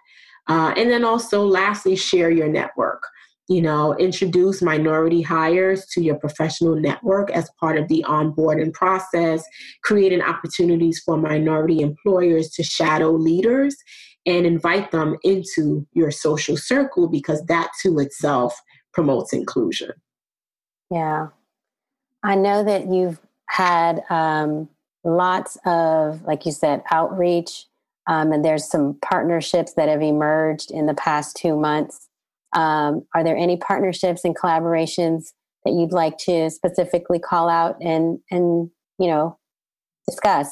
Uh, 0.47 0.73
and 0.77 0.91
then 0.91 1.03
also, 1.03 1.45
lastly, 1.45 1.95
share 1.95 2.29
your 2.29 2.47
network 2.47 3.03
you 3.47 3.61
know, 3.61 3.95
introduce 3.97 4.61
minority 4.61 5.21
hires 5.21 5.85
to 5.85 6.01
your 6.01 6.15
professional 6.15 6.75
network 6.75 7.29
as 7.31 7.49
part 7.59 7.77
of 7.77 7.87
the 7.87 8.03
onboarding 8.07 8.73
process, 8.73 9.43
creating 9.83 10.21
opportunities 10.21 11.01
for 11.05 11.17
minority 11.17 11.81
employers 11.81 12.49
to 12.49 12.63
shadow 12.63 13.11
leaders 13.11 13.75
and 14.25 14.47
invite 14.47 14.91
them 14.91 15.15
into 15.23 15.85
your 15.93 16.09
social 16.09 16.57
circle 16.57 17.07
because 17.07 17.43
that 17.45 17.69
to 17.83 17.99
itself 17.99 18.59
promotes 18.93 19.31
inclusion. 19.31 19.91
Yeah. 20.89 21.27
I 22.23 22.33
know 22.33 22.63
that 22.63 22.87
you've 22.87 23.19
had 23.47 24.01
um, 24.09 24.67
lots 25.03 25.57
of, 25.65 26.23
like 26.23 26.47
you 26.47 26.51
said, 26.51 26.81
outreach, 26.89 27.65
um, 28.07 28.31
and 28.31 28.43
there's 28.43 28.67
some 28.67 28.97
partnerships 29.03 29.73
that 29.73 29.89
have 29.89 30.01
emerged 30.01 30.71
in 30.71 30.87
the 30.87 30.93
past 30.95 31.35
two 31.35 31.55
months 31.55 32.04
um, 32.55 33.05
are 33.13 33.23
there 33.23 33.37
any 33.37 33.57
partnerships 33.57 34.23
and 34.23 34.35
collaborations 34.35 35.33
that 35.63 35.73
you'd 35.73 35.91
like 35.91 36.17
to 36.19 36.49
specifically 36.49 37.19
call 37.19 37.49
out 37.49 37.75
and 37.81 38.19
and 38.31 38.69
you 38.99 39.07
know 39.07 39.37
discuss? 40.07 40.51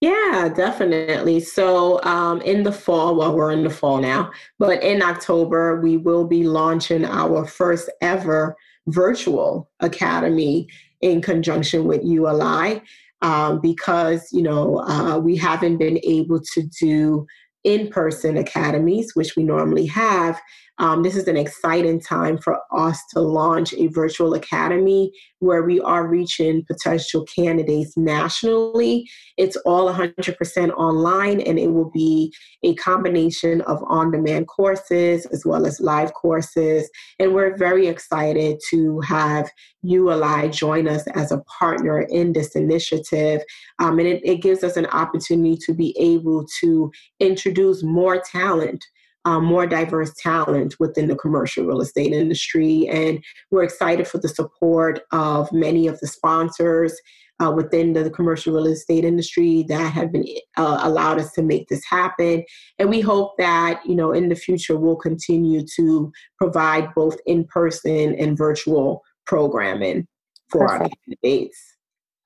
Yeah, 0.00 0.50
definitely. 0.54 1.40
So, 1.40 2.02
um, 2.02 2.42
in 2.42 2.62
the 2.62 2.72
fall, 2.72 3.16
well, 3.16 3.34
we're 3.34 3.52
in 3.52 3.64
the 3.64 3.70
fall 3.70 3.98
now, 3.98 4.32
but 4.58 4.82
in 4.82 5.00
October, 5.00 5.80
we 5.80 5.96
will 5.96 6.26
be 6.26 6.44
launching 6.44 7.06
our 7.06 7.46
first 7.46 7.90
ever 8.02 8.54
virtual 8.88 9.70
academy 9.80 10.68
in 11.00 11.22
conjunction 11.22 11.86
with 11.86 12.04
ULI 12.04 12.82
um, 13.22 13.60
because, 13.62 14.28
you 14.30 14.42
know, 14.42 14.80
uh, 14.80 15.18
we 15.18 15.36
haven't 15.36 15.78
been 15.78 15.98
able 16.02 16.40
to 16.52 16.62
do 16.80 17.26
in 17.62 17.88
person 17.88 18.36
academies, 18.36 19.12
which 19.14 19.36
we 19.36 19.42
normally 19.42 19.86
have. 19.86 20.38
Um, 20.78 21.04
this 21.04 21.14
is 21.14 21.28
an 21.28 21.36
exciting 21.36 22.00
time 22.00 22.36
for 22.36 22.60
us 22.72 23.00
to 23.12 23.20
launch 23.20 23.72
a 23.74 23.86
virtual 23.88 24.34
academy 24.34 25.12
where 25.38 25.62
we 25.62 25.80
are 25.80 26.08
reaching 26.08 26.64
potential 26.64 27.24
candidates 27.24 27.96
nationally. 27.96 29.08
It's 29.36 29.56
all 29.58 29.92
100% 29.92 30.70
online 30.70 31.40
and 31.40 31.58
it 31.58 31.68
will 31.68 31.90
be 31.90 32.32
a 32.64 32.74
combination 32.74 33.60
of 33.62 33.84
on 33.86 34.10
demand 34.10 34.48
courses 34.48 35.26
as 35.26 35.44
well 35.44 35.64
as 35.64 35.80
live 35.80 36.12
courses. 36.14 36.90
And 37.20 37.34
we're 37.34 37.56
very 37.56 37.86
excited 37.86 38.58
to 38.70 39.00
have 39.00 39.48
ULI 39.82 40.48
join 40.48 40.88
us 40.88 41.06
as 41.14 41.30
a 41.30 41.42
partner 41.42 42.00
in 42.00 42.32
this 42.32 42.56
initiative. 42.56 43.42
Um, 43.78 43.98
and 44.00 44.08
it, 44.08 44.22
it 44.24 44.42
gives 44.42 44.64
us 44.64 44.76
an 44.76 44.86
opportunity 44.86 45.56
to 45.66 45.74
be 45.74 45.94
able 45.98 46.46
to 46.60 46.90
introduce 47.20 47.84
more 47.84 48.20
talent 48.20 48.84
um, 49.24 49.44
more 49.44 49.66
diverse 49.66 50.12
talent 50.14 50.76
within 50.78 51.08
the 51.08 51.16
commercial 51.16 51.64
real 51.64 51.80
estate 51.80 52.12
industry. 52.12 52.88
And 52.88 53.22
we're 53.50 53.62
excited 53.62 54.06
for 54.06 54.18
the 54.18 54.28
support 54.28 55.00
of 55.12 55.52
many 55.52 55.86
of 55.86 55.98
the 56.00 56.06
sponsors 56.06 56.94
uh, 57.42 57.50
within 57.50 57.92
the 57.94 58.10
commercial 58.10 58.54
real 58.54 58.66
estate 58.66 59.04
industry 59.04 59.64
that 59.68 59.92
have 59.92 60.12
been 60.12 60.24
uh, 60.56 60.80
allowed 60.82 61.18
us 61.18 61.32
to 61.32 61.42
make 61.42 61.68
this 61.68 61.84
happen. 61.88 62.44
And 62.78 62.88
we 62.90 63.00
hope 63.00 63.32
that, 63.38 63.80
you 63.84 63.94
know, 63.94 64.12
in 64.12 64.28
the 64.28 64.36
future, 64.36 64.76
we'll 64.76 64.96
continue 64.96 65.64
to 65.76 66.12
provide 66.38 66.94
both 66.94 67.16
in 67.26 67.44
person 67.44 68.14
and 68.14 68.38
virtual 68.38 69.02
programming 69.26 70.06
for 70.48 70.68
Perfect. 70.68 70.82
our 70.82 70.90
candidates. 71.06 71.58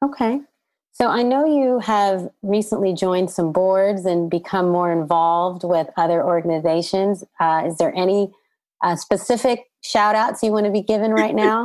Okay. 0.04 0.40
So 1.00 1.06
I 1.06 1.22
know 1.22 1.44
you 1.44 1.78
have 1.78 2.28
recently 2.42 2.92
joined 2.92 3.30
some 3.30 3.52
boards 3.52 4.04
and 4.04 4.28
become 4.28 4.68
more 4.68 4.90
involved 4.90 5.62
with 5.62 5.86
other 5.96 6.24
organizations. 6.24 7.22
Uh, 7.38 7.62
is 7.66 7.76
there 7.76 7.92
any 7.94 8.32
uh, 8.82 8.96
specific 8.96 9.66
shout 9.80 10.16
outs 10.16 10.42
you 10.42 10.50
want 10.50 10.66
to 10.66 10.72
be 10.72 10.82
given 10.82 11.12
right 11.12 11.36
now? 11.36 11.62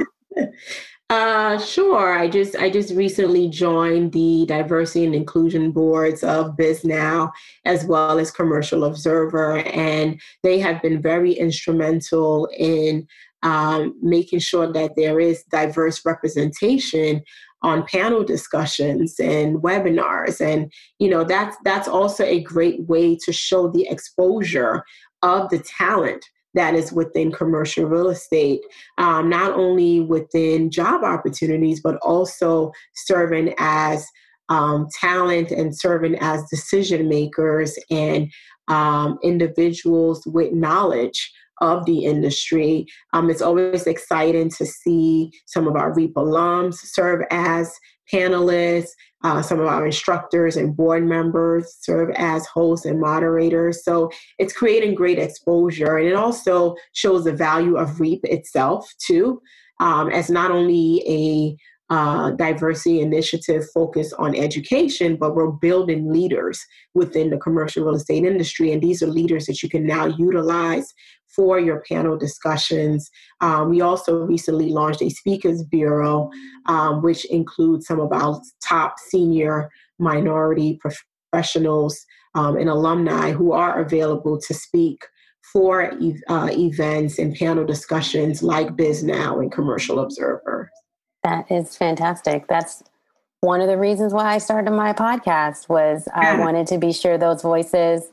uh, 1.10 1.58
sure. 1.58 2.16
I 2.16 2.28
just 2.28 2.56
I 2.58 2.70
just 2.70 2.94
recently 2.94 3.50
joined 3.50 4.12
the 4.12 4.46
diversity 4.48 5.04
and 5.04 5.16
inclusion 5.16 5.72
boards 5.72 6.24
of 6.24 6.56
Bisnow 6.56 7.32
as 7.66 7.86
well 7.86 8.20
as 8.20 8.30
Commercial 8.30 8.84
Observer, 8.84 9.58
and 9.58 10.22
they 10.44 10.60
have 10.60 10.80
been 10.84 11.02
very 11.02 11.34
instrumental 11.34 12.48
in 12.56 13.08
um, 13.42 13.96
making 14.02 14.40
sure 14.40 14.72
that 14.72 14.96
there 14.96 15.20
is 15.20 15.44
diverse 15.52 16.06
representation 16.06 17.24
on 17.64 17.86
panel 17.86 18.24
discussions 18.24 19.20
and 19.20 19.58
webinars. 19.58 20.40
And 20.40 20.72
you 21.00 21.10
know 21.10 21.24
that's 21.24 21.58
that's 21.64 21.88
also 21.88 22.24
a 22.24 22.42
great 22.42 22.86
way 22.88 23.18
to 23.26 23.34
show 23.34 23.70
the 23.70 23.88
exposure 23.90 24.84
of 25.22 25.50
the 25.50 25.60
talent 25.60 26.26
that 26.54 26.76
is 26.76 26.94
within 26.94 27.32
commercial 27.32 27.86
real 27.86 28.10
estate, 28.10 28.62
um, 28.98 29.30
not 29.30 29.54
only 29.54 30.02
within 30.02 30.70
job 30.70 31.04
opportunities, 31.04 31.82
but 31.82 31.98
also 31.98 32.72
serving 32.94 33.56
as 33.58 34.08
um, 34.50 34.88
talent 35.00 35.52
and 35.52 35.76
serving 35.76 36.16
as 36.20 36.44
decision 36.50 37.08
makers 37.08 37.78
and 37.90 38.32
um, 38.68 39.18
individuals 39.24 40.22
with 40.26 40.54
knowledge 40.54 41.32
of 41.62 41.86
the 41.86 42.06
industry. 42.06 42.86
Um, 43.14 43.30
it's 43.30 43.42
always 43.42 43.88
exciting 43.88 44.50
to 44.52 44.66
see 44.66 45.32
some 45.46 45.68
of 45.68 45.76
our 45.76 45.94
REAP 45.94 46.14
alums 46.14 46.76
serve 46.76 47.22
as 47.32 47.74
panelists, 48.12 48.90
uh, 49.24 49.42
some 49.42 49.60
of 49.60 49.68
our 49.68 49.86
instructors 49.86 50.58
and 50.58 50.76
board 50.76 51.06
members 51.06 51.78
serve 51.82 52.10
as 52.16 52.46
hosts 52.48 52.86
and 52.86 53.00
moderators. 53.00 53.84
So 53.84 54.12
it's 54.38 54.54
creating 54.54 54.96
great 54.96 55.18
exposure 55.20 55.98
and 55.98 56.08
it 56.08 56.16
also 56.16 56.76
shows 56.94 57.24
the 57.24 57.32
value 57.32 57.78
of 57.78 58.00
REAP 58.00 58.22
itself, 58.26 58.92
too, 59.00 59.42
um, 59.80 60.10
as 60.10 60.30
not 60.30 60.52
only 60.52 61.04
a 61.08 61.56
uh, 61.90 62.32
diversity 62.32 63.02
initiative 63.02 63.64
focused 63.74 64.14
on 64.18 64.36
education, 64.36 65.16
but 65.16 65.36
we're 65.36 65.52
building 65.52 66.12
leaders 66.12 66.66
within 66.94 67.30
the 67.30 67.38
commercial 67.38 67.86
real 67.86 67.96
estate 67.96 68.24
industry. 68.24 68.72
And 68.72 68.82
these 68.82 69.04
are 69.04 69.08
leaders 69.08 69.46
that 69.46 69.62
you 69.62 69.70
can 69.70 69.86
now 69.86 70.08
utilize 70.08 70.92
for 71.36 71.60
your 71.60 71.82
panel 71.82 72.18
discussions. 72.18 73.10
Um, 73.42 73.70
we 73.70 73.82
also 73.82 74.18
recently 74.18 74.70
launched 74.70 75.02
a 75.02 75.10
speakers 75.10 75.64
bureau, 75.64 76.30
um, 76.68 77.02
which 77.02 77.26
includes 77.26 77.88
some 77.88 78.00
of 78.00 78.12
our 78.12 78.40
top 78.68 79.00
senior 79.00 79.70
minority 80.00 80.80
professionals 81.32 82.06
um, 82.36 82.58
and 82.58 82.70
alumni 82.70 83.32
who 83.32 83.52
are 83.52 83.80
available 83.80 84.40
to 84.40 84.54
speak 84.54 85.06
for 85.52 85.94
uh, 86.30 86.50
events 86.52 87.20
and 87.20 87.36
panel 87.36 87.66
discussions 87.66 88.42
like 88.42 88.70
Bisnow 88.70 89.42
and 89.42 89.52
Commercial 89.52 90.00
Observer. 90.00 90.70
That 91.24 91.50
is 91.52 91.76
fantastic. 91.76 92.48
That's 92.48 92.84
one 93.42 93.62
of 93.62 93.68
the 93.68 93.78
reasons 93.78 94.14
why 94.14 94.34
I 94.34 94.38
started 94.38 94.72
my 94.72 94.94
podcast 94.94 95.70
was 95.70 96.08
I 96.14 96.40
wanted 96.40 96.68
to 96.68 96.78
be 96.78 96.94
sure 96.94 97.18
those 97.18 97.42
voices 97.42 98.10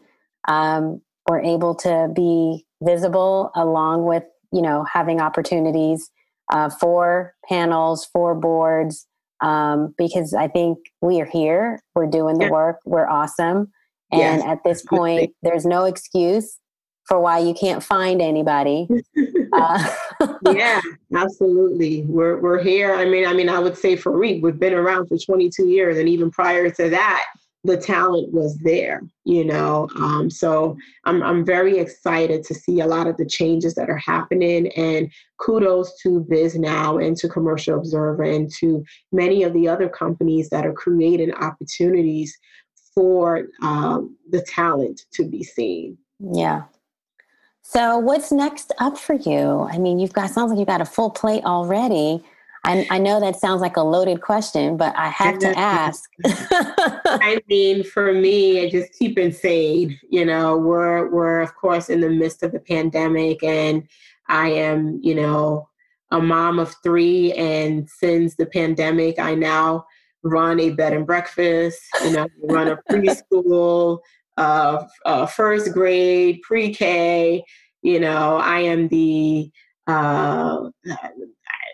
um, 0.49 1.01
were 1.29 1.41
able 1.41 1.75
to 1.77 2.11
be 2.15 2.67
visible 2.83 3.51
along 3.55 4.05
with 4.05 4.25
you 4.53 4.62
know 4.62 4.85
having 4.85 5.21
opportunities 5.21 6.11
uh, 6.53 6.69
for 6.69 7.35
panels 7.49 8.07
for 8.12 8.35
boards 8.35 9.07
um, 9.40 9.95
because 9.97 10.35
i 10.35 10.49
think 10.49 10.79
we 11.01 11.21
are 11.21 11.27
here 11.27 11.81
we're 11.95 12.07
doing 12.07 12.38
the 12.38 12.47
yeah. 12.47 12.51
work 12.51 12.79
we're 12.85 13.09
awesome. 13.09 13.71
And 14.12 14.43
at 14.43 14.64
this 14.64 14.83
point 14.83 15.33
there's 15.43 15.64
no 15.64 15.85
excuse 15.85 16.59
for 17.05 17.21
why 17.21 17.38
you 17.38 17.55
can't 17.55 17.83
find 17.83 18.21
anybody. 18.21 18.88
Uh, 19.53 19.97
yeah 20.53 20.81
absolutely. 21.12 22.03
We're, 22.03 22.38
we're 22.38 22.62
here. 22.62 22.95
I 22.95 23.05
mean 23.05 23.27
i 23.27 23.33
mean 23.33 23.49
i 23.49 23.59
would 23.59 23.77
say 23.77 23.97
for 23.97 24.16
REAP 24.16 24.45
we've 24.45 24.61
been 24.61 24.75
around 24.75 25.09
for 25.09 25.19
22 25.19 25.66
years 25.66 25.99
and 25.99 26.09
even 26.09 26.31
prior 26.31 26.71
to 26.71 26.88
that 26.88 27.25
the 27.62 27.77
talent 27.77 28.33
was 28.33 28.57
there, 28.59 29.03
you 29.25 29.44
know. 29.44 29.88
Um, 29.96 30.31
so 30.31 30.77
I'm 31.05 31.23
I'm 31.23 31.44
very 31.44 31.79
excited 31.79 32.42
to 32.44 32.55
see 32.55 32.81
a 32.81 32.87
lot 32.87 33.07
of 33.07 33.16
the 33.16 33.27
changes 33.27 33.75
that 33.75 33.90
are 33.90 33.99
happening, 33.99 34.68
and 34.68 35.11
kudos 35.38 35.94
to 36.03 36.25
Bisnow 36.31 37.05
and 37.05 37.16
to 37.18 37.29
Commercial 37.29 37.79
Observer 37.79 38.23
and 38.23 38.51
to 38.61 38.83
many 39.12 39.42
of 39.42 39.53
the 39.53 39.68
other 39.68 39.88
companies 39.88 40.49
that 40.51 40.66
are 40.66 40.73
creating 40.73 41.35
opportunities 41.35 42.37
for 42.94 43.46
um, 43.62 44.16
the 44.31 44.42
talent 44.42 45.03
to 45.12 45.25
be 45.25 45.42
seen. 45.42 45.99
Yeah. 46.18 46.62
So 47.62 47.99
what's 47.99 48.33
next 48.33 48.73
up 48.79 48.99
for 48.99 49.14
you? 49.14 49.68
I 49.70 49.79
mean, 49.79 49.99
you've 49.99 50.12
got 50.12 50.31
sounds 50.31 50.51
like 50.51 50.59
you've 50.59 50.66
got 50.66 50.81
a 50.81 50.87
full 50.87 51.11
plate 51.11 51.44
already. 51.44 52.25
I, 52.64 52.87
I 52.90 52.99
know 52.99 53.20
that 53.20 53.40
sounds 53.40 53.62
like 53.62 53.77
a 53.77 53.83
loaded 53.83 54.20
question, 54.20 54.77
but 54.77 54.94
I 54.96 55.09
have 55.09 55.38
to 55.38 55.59
ask. 55.59 56.11
I 56.25 57.40
mean, 57.49 57.85
for 57.85 58.12
me, 58.12 58.62
I 58.62 58.68
just 58.68 58.92
keep 58.99 59.18
insane. 59.18 59.99
You 60.11 60.27
know, 60.27 60.59
we're 60.59 61.09
we're 61.11 61.40
of 61.40 61.55
course 61.55 61.88
in 61.88 62.01
the 62.01 62.11
midst 62.11 62.42
of 62.42 62.53
the 62.53 62.61
pandemic, 62.61 63.42
and 63.42 63.88
I 64.29 64.49
am, 64.49 65.01
you 65.03 65.14
know, 65.14 65.68
a 66.11 66.20
mom 66.20 66.59
of 66.59 66.75
three, 66.83 67.33
and 67.33 67.88
since 67.88 68.37
the 68.37 68.46
pandemic, 68.46 69.18
I 69.18 69.35
now 69.35 69.87
run 70.23 70.61
a 70.61 70.70
bed 70.70 70.92
and 70.92 71.07
breakfast. 71.07 71.81
You 72.05 72.12
know, 72.12 72.27
run 72.42 72.68
a 72.68 72.77
preschool, 72.90 74.01
uh, 74.37 74.85
uh, 75.07 75.27
first 75.27 75.73
grade, 75.73 76.42
pre-K. 76.42 77.42
You 77.83 78.01
know, 78.01 78.37
I 78.37 78.61
am 78.61 78.88
the 78.88 79.51
uh, 79.87 80.68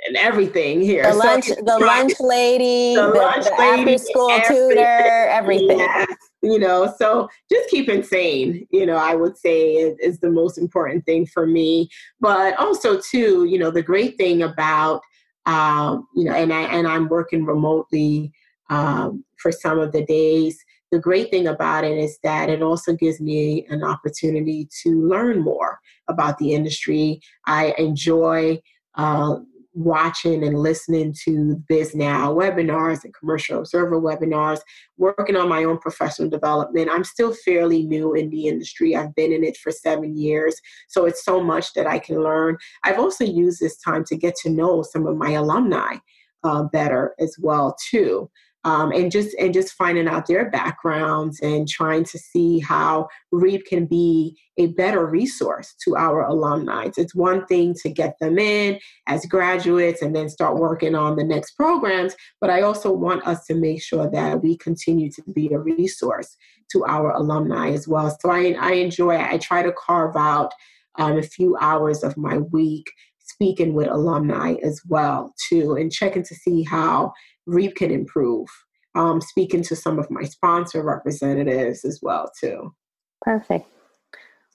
and 0.06 0.16
everything 0.16 0.80
here. 0.80 1.02
The 1.02 1.14
lunch, 1.14 1.46
so, 1.46 1.54
the 1.56 1.78
lunch 1.80 2.14
lady, 2.20 2.94
the, 2.94 3.10
the, 3.12 3.18
lunch 3.18 3.44
the 3.44 3.56
lady, 3.58 3.94
after 3.94 4.04
school 4.04 4.30
everything. 4.30 4.68
tutor, 4.68 5.28
everything. 5.28 5.78
Yes. 5.78 6.16
You 6.42 6.58
know, 6.58 6.92
so 6.98 7.28
just 7.50 7.68
keeping 7.70 8.02
sane, 8.02 8.66
you 8.70 8.86
know, 8.86 8.96
I 8.96 9.14
would 9.14 9.36
say 9.36 9.72
is, 9.72 9.98
is 9.98 10.20
the 10.20 10.30
most 10.30 10.58
important 10.58 11.04
thing 11.04 11.26
for 11.26 11.46
me. 11.46 11.88
But 12.20 12.56
also, 12.58 13.00
too, 13.00 13.44
you 13.44 13.58
know, 13.58 13.70
the 13.70 13.82
great 13.82 14.16
thing 14.16 14.42
about, 14.42 15.00
um, 15.46 16.06
you 16.14 16.24
know, 16.24 16.32
and 16.32 16.52
I 16.52 16.62
and 16.62 16.86
I'm 16.86 17.08
working 17.08 17.44
remotely 17.44 18.32
um, 18.70 19.24
for 19.38 19.50
some 19.50 19.78
of 19.78 19.92
the 19.92 20.04
days. 20.04 20.58
The 20.92 21.00
great 21.00 21.30
thing 21.30 21.48
about 21.48 21.82
it 21.84 21.98
is 21.98 22.18
that 22.22 22.48
it 22.48 22.62
also 22.62 22.94
gives 22.94 23.20
me 23.20 23.66
an 23.68 23.82
opportunity 23.82 24.68
to 24.84 25.08
learn 25.08 25.40
more 25.40 25.80
about 26.06 26.38
the 26.38 26.54
industry. 26.54 27.20
I 27.46 27.74
enjoy 27.76 28.60
uh, 28.94 29.36
watching 29.76 30.42
and 30.42 30.58
listening 30.58 31.14
to 31.24 31.62
this 31.68 31.94
Bisnow 31.94 32.34
webinars 32.34 33.04
and 33.04 33.14
commercial 33.14 33.58
observer 33.58 34.00
webinars, 34.00 34.60
working 34.96 35.36
on 35.36 35.48
my 35.48 35.64
own 35.64 35.78
professional 35.78 36.30
development. 36.30 36.88
I'm 36.90 37.04
still 37.04 37.34
fairly 37.44 37.84
new 37.84 38.14
in 38.14 38.30
the 38.30 38.48
industry. 38.48 38.96
I've 38.96 39.14
been 39.14 39.32
in 39.32 39.44
it 39.44 39.56
for 39.58 39.70
seven 39.70 40.16
years, 40.16 40.58
so 40.88 41.04
it's 41.04 41.24
so 41.24 41.42
much 41.42 41.74
that 41.74 41.86
I 41.86 41.98
can 41.98 42.22
learn. 42.22 42.56
I've 42.84 42.98
also 42.98 43.24
used 43.24 43.60
this 43.60 43.76
time 43.76 44.04
to 44.04 44.16
get 44.16 44.34
to 44.42 44.50
know 44.50 44.82
some 44.82 45.06
of 45.06 45.16
my 45.16 45.32
alumni 45.32 45.96
uh, 46.42 46.62
better 46.64 47.14
as 47.18 47.36
well 47.38 47.76
too 47.90 48.30
um, 48.66 48.90
and 48.90 49.12
just 49.12 49.32
and 49.38 49.54
just 49.54 49.74
finding 49.74 50.08
out 50.08 50.26
their 50.26 50.50
backgrounds 50.50 51.38
and 51.38 51.68
trying 51.68 52.02
to 52.02 52.18
see 52.18 52.58
how 52.58 53.06
REAP 53.30 53.64
can 53.64 53.86
be 53.86 54.36
a 54.58 54.66
better 54.66 55.06
resource 55.06 55.72
to 55.84 55.96
our 55.96 56.22
alumni. 56.22 56.88
It's 56.96 57.14
one 57.14 57.46
thing 57.46 57.74
to 57.82 57.88
get 57.88 58.16
them 58.20 58.40
in 58.40 58.80
as 59.06 59.24
graduates 59.26 60.02
and 60.02 60.16
then 60.16 60.28
start 60.28 60.56
working 60.56 60.96
on 60.96 61.14
the 61.14 61.22
next 61.22 61.52
programs, 61.52 62.16
but 62.40 62.50
I 62.50 62.62
also 62.62 62.90
want 62.90 63.24
us 63.24 63.44
to 63.46 63.54
make 63.54 63.80
sure 63.80 64.10
that 64.10 64.42
we 64.42 64.56
continue 64.56 65.12
to 65.12 65.22
be 65.32 65.52
a 65.52 65.60
resource 65.60 66.36
to 66.72 66.84
our 66.86 67.12
alumni 67.12 67.70
as 67.70 67.86
well. 67.86 68.10
So 68.20 68.30
I, 68.30 68.56
I 68.58 68.72
enjoy, 68.72 69.16
I 69.16 69.38
try 69.38 69.62
to 69.62 69.72
carve 69.72 70.16
out 70.16 70.52
um, 70.98 71.18
a 71.18 71.22
few 71.22 71.56
hours 71.60 72.02
of 72.02 72.16
my 72.16 72.38
week 72.38 72.90
speaking 73.18 73.74
with 73.74 73.88
alumni 73.88 74.54
as 74.62 74.80
well 74.88 75.34
too 75.48 75.74
and 75.74 75.92
checking 75.92 76.22
to 76.22 76.34
see 76.34 76.62
how 76.62 77.12
REAP 77.46 77.76
can 77.76 77.90
improve. 77.90 78.48
Um, 78.94 79.20
speaking 79.20 79.62
to 79.64 79.76
some 79.76 79.98
of 79.98 80.10
my 80.10 80.22
sponsor 80.22 80.82
representatives 80.82 81.84
as 81.84 82.00
well 82.02 82.30
too. 82.40 82.74
Perfect. 83.20 83.68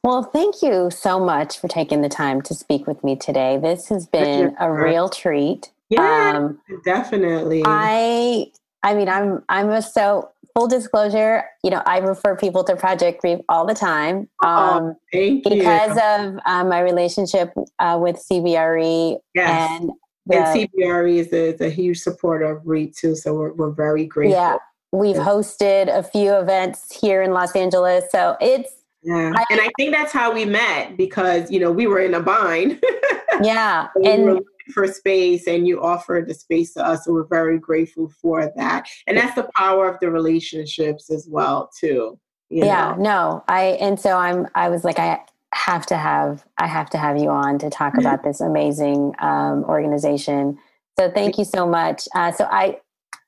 Well, 0.04 0.24
thank 0.24 0.64
you 0.64 0.90
so 0.90 1.24
much 1.24 1.60
for 1.60 1.68
taking 1.68 2.02
the 2.02 2.10
time 2.10 2.42
to 2.44 2.56
speak 2.56 2.88
with 2.88 3.04
me 3.04 3.16
today. 3.16 3.60
This 3.62 3.90
has 3.90 4.08
been 4.08 4.56
a 4.60 4.72
real 4.72 5.10
treat. 5.10 5.72
Yeah, 5.90 6.34
um, 6.36 6.60
definitely. 6.84 7.62
I, 7.66 8.48
I 8.82 8.96
mean, 8.96 9.08
I'm, 9.08 9.44
I'm 9.48 9.70
a 9.70 9.82
so 9.82 10.32
full 10.56 10.68
disclosure. 10.68 11.44
You 11.64 11.70
know, 11.70 11.84
I 11.86 12.00
refer 12.00 12.36
people 12.36 12.64
to 12.64 12.76
Project 12.76 13.24
REAP 13.24 13.42
all 13.48 13.68
the 13.68 13.76
time. 13.76 14.28
Oh, 14.44 14.48
um, 14.48 14.96
thank 15.12 15.46
you. 15.46 15.58
Because 15.58 15.92
of 15.92 16.40
um, 16.48 16.70
my 16.70 16.80
relationship 16.80 17.54
uh, 17.78 18.00
with 18.02 18.16
CBRE 18.18 19.18
yes. 19.36 19.70
and 19.80 19.92
yeah. 20.30 20.54
And 20.54 20.70
CBRE 20.70 21.16
is 21.16 21.34
a, 21.34 21.54
is 21.54 21.62
a, 21.62 21.70
huge 21.70 22.00
supporter 22.00 22.46
of 22.46 22.62
REAP 22.66 22.96
too, 22.96 23.16
so 23.16 23.34
we're, 23.34 23.54
we're 23.54 23.72
very 23.72 24.06
grateful. 24.06 24.40
Yeah, 24.40 24.58
we've 24.92 25.16
hosted 25.16 25.88
a 25.88 26.04
few 26.04 26.34
events 26.34 27.00
here 27.00 27.22
in 27.22 27.32
Los 27.32 27.56
Angeles, 27.56 28.06
so 28.12 28.38
it's 28.40 28.72
yeah, 29.04 29.34
I, 29.36 29.46
and 29.50 29.60
I 29.60 29.70
think 29.78 29.92
that's 29.92 30.12
how 30.12 30.32
we 30.32 30.46
met 30.46 30.96
because 30.96 31.50
you 31.50 31.60
know 31.60 31.72
we 31.72 31.88
were 31.88 32.00
in 32.00 32.14
a 32.14 32.22
bind. 32.22 32.84
yeah, 33.42 33.88
we 33.96 34.08
and 34.08 34.40
for 34.74 34.88
space, 34.88 35.48
and 35.48 35.68
you 35.68 35.82
offered 35.82 36.28
the 36.28 36.36
space 36.36 36.74
to 36.74 36.86
us, 36.86 37.06
so 37.06 37.14
we're 37.14 37.26
very 37.26 37.58
grateful 37.58 38.10
for 38.22 38.52
that. 38.56 38.88
And 39.08 39.18
that's 39.18 39.36
the 39.36 39.50
power 39.56 39.90
of 39.90 40.00
the 40.00 40.12
relationships 40.12 41.10
as 41.10 41.28
well 41.30 41.72
too. 41.80 42.20
yeah, 42.50 42.92
know? 42.92 43.02
no, 43.02 43.44
I 43.48 43.78
and 43.82 44.00
so 44.00 44.18
I'm. 44.18 44.48
I 44.54 44.70
was 44.70 44.84
like, 44.84 45.00
I 45.00 45.20
have 45.54 45.86
to 45.88 45.98
have 45.98 46.46
I 46.58 46.68
have 46.68 46.90
to 46.92 46.98
have 46.98 47.18
you 47.18 47.30
on 47.30 47.60
to 47.60 47.70
talk 47.70 47.98
about 47.98 48.24
this 48.24 48.42
amazing 48.42 49.14
um, 49.20 49.64
organization. 49.66 50.58
So 50.98 51.12
thank 51.12 51.38
you 51.38 51.46
so 51.46 51.68
much. 51.68 52.08
Uh, 52.16 52.32
so 52.32 52.46
I 52.46 52.78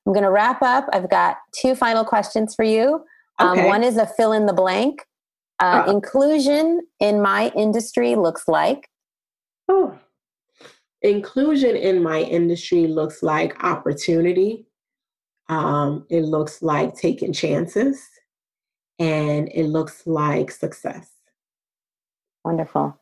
I'm 0.06 0.14
going 0.14 0.24
to 0.24 0.32
wrap 0.32 0.62
up. 0.62 0.88
I've 0.92 1.10
got 1.10 1.38
two 1.56 1.76
final 1.76 2.04
questions 2.04 2.56
for 2.56 2.66
you. 2.66 3.06
Um, 3.40 3.58
okay. 3.58 3.68
One 3.68 3.84
is 3.84 3.98
a 3.98 4.06
fill 4.06 4.34
in 4.34 4.46
the 4.46 4.54
blank. 4.54 5.06
Uh, 5.62 5.84
uh, 5.86 5.92
inclusion 5.92 6.82
in 7.00 7.22
my 7.22 7.52
industry 7.56 8.16
looks 8.16 8.48
like. 8.48 8.90
Oh, 9.70 9.98
inclusion 11.02 11.76
in 11.76 12.04
my 12.04 12.22
industry 12.22 12.88
looks 12.88 13.24
like 13.24 13.64
opportunity. 13.64 14.66
Um, 15.48 16.06
it 16.10 16.24
looks 16.24 16.62
like 16.62 16.96
taking 16.96 17.32
chances, 17.32 18.02
and 19.00 19.50
it 19.54 19.68
looks 19.68 20.06
like 20.06 20.52
success. 20.52 21.10
Wonderful. 22.44 22.98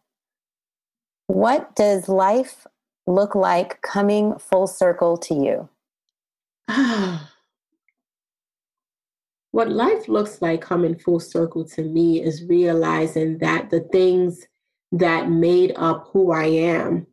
What 1.27 1.75
does 1.75 2.09
life 2.09 2.67
look 3.07 3.35
like 3.35 3.81
coming 3.81 4.37
full 4.37 4.67
circle 4.67 5.17
to 5.17 5.33
you? 5.33 5.69
what 9.51 9.69
life 9.69 10.07
looks 10.07 10.41
like 10.41 10.61
coming 10.61 10.95
full 10.95 11.19
circle 11.19 11.65
to 11.65 11.83
me 11.83 12.21
is 12.21 12.43
realizing 12.43 13.37
that 13.39 13.69
the 13.69 13.79
things 13.79 14.47
that 14.91 15.29
made 15.29 15.73
up 15.75 16.09
who 16.11 16.31
I 16.31 16.45
am, 16.45 17.07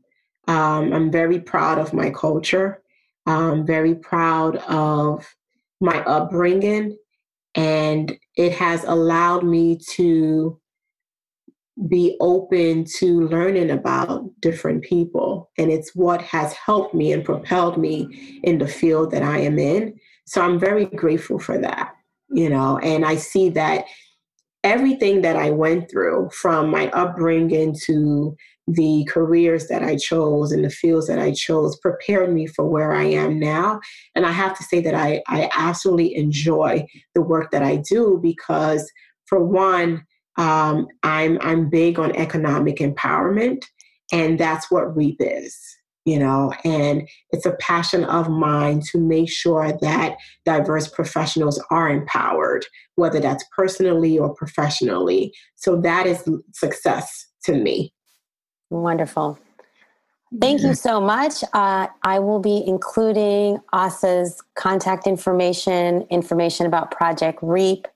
um, 0.47 0.93
I'm 0.93 1.11
very 1.11 1.41
proud 1.41 1.79
of 1.79 1.93
my 1.95 2.11
culture. 2.11 2.83
I'm 3.27 3.67
very 3.67 3.95
proud 3.95 4.57
of 4.69 5.35
my 5.81 6.03
upbringing, 6.05 6.97
and 7.55 8.19
it 8.37 8.53
has 8.53 8.85
allowed 8.85 9.45
me 9.45 9.79
to 9.91 10.59
be 11.87 12.17
open 12.21 12.85
to 12.99 13.29
learning 13.29 13.71
about 13.71 14.29
different 14.41 14.83
people. 14.83 15.51
And 15.59 15.71
it's 15.71 15.95
what 15.95 16.21
has 16.23 16.53
helped 16.55 16.95
me 16.95 17.13
and 17.13 17.25
propelled 17.25 17.79
me 17.79 18.41
in 18.43 18.59
the 18.59 18.67
field 18.67 19.13
that 19.13 19.23
I 19.23 19.39
am 19.39 19.59
in. 19.59 19.99
So 20.27 20.43
I'm 20.43 20.59
very 20.59 20.87
grateful 20.87 21.39
for 21.39 21.57
that, 21.59 21.95
you 22.31 22.51
know, 22.51 22.79
and 22.79 23.05
I 23.05 23.17
see 23.17 23.49
that 23.51 23.85
everything 24.65 25.23
that 25.23 25.37
I 25.37 25.51
went 25.51 25.91
through 25.91 26.31
from 26.31 26.71
my 26.71 26.89
upbringing 26.91 27.77
to 27.85 28.37
the 28.67 29.07
careers 29.09 29.69
that 29.69 29.83
I 29.83 29.97
chose 29.97 30.53
and 30.53 30.65
the 30.65 30.71
fields 30.71 31.07
that 31.07 31.19
I 31.19 31.33
chose 31.33 31.79
prepared 31.79 32.35
me 32.35 32.47
for 32.47 32.67
where 32.67 32.93
I 32.93 33.05
am 33.05 33.39
now. 33.39 33.81
And 34.15 34.27
I 34.27 34.33
have 34.33 34.57
to 34.59 34.65
say 34.65 34.81
that 34.81 34.95
I, 34.95 35.23
I 35.29 35.49
absolutely 35.57 36.15
enjoy 36.17 36.87
the 37.15 37.23
work 37.23 37.51
that 37.53 37.63
I 37.63 37.77
do 37.77 38.19
because, 38.23 38.91
for 39.27 39.43
one, 39.43 40.05
um, 40.39 40.87
I'm 41.03 41.39
I'm 41.43 41.69
big 41.69 41.99
on 41.99 42.17
economic 42.17 42.77
empowerment, 42.77 43.65
and 44.13 44.39
that's 44.39 44.71
what 44.71 44.97
REAP 44.97 45.17
is. 45.21 45.59
You 46.05 46.19
know, 46.19 46.55
and 46.65 47.07
it's 47.33 47.45
a 47.45 47.57
passion 47.57 48.05
of 48.05 48.31
mine 48.31 48.81
to 48.93 48.99
make 48.99 49.29
sure 49.29 49.77
that 49.83 50.17
diverse 50.47 50.89
professionals 50.89 51.63
are 51.71 51.91
empowered, 51.91 52.65
whether 52.95 53.21
that's 53.21 53.45
personally 53.55 54.19
or 54.19 54.33
professionally. 54.35 55.35
So 55.57 55.79
that 55.83 56.07
is 56.07 56.27
success 56.55 57.27
to 57.45 57.55
me. 57.55 57.93
Wonderful. 58.71 59.39
Thank 60.41 60.63
you 60.63 60.75
so 60.75 61.01
much. 61.01 61.43
Uh, 61.53 61.89
I 62.03 62.19
will 62.19 62.41
be 62.41 62.63
including 62.67 63.59
ASA's 63.73 64.43
contact 64.57 65.07
information, 65.07 66.03
information 66.11 66.65
about 66.65 66.91
Project 66.91 67.39
REAP 67.43 67.87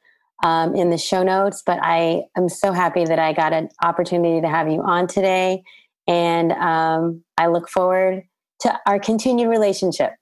um, 0.43 0.75
in 0.75 0.91
the 0.91 0.99
show 0.99 1.23
notes. 1.23 1.63
But 1.65 1.79
I 1.83 2.23
am 2.37 2.49
so 2.49 2.73
happy 2.73 3.05
that 3.05 3.19
I 3.19 3.33
got 3.33 3.53
an 3.53 3.69
opportunity 3.83 4.41
to 4.41 4.49
have 4.49 4.69
you 4.69 4.83
on 4.83 5.07
today. 5.07 5.63
And 6.07 6.53
um, 6.53 7.23
I 7.39 7.47
look 7.47 7.69
forward 7.69 8.25
to 8.61 8.81
our 8.87 8.99
continued 8.99 9.49
relationship. 9.49 10.13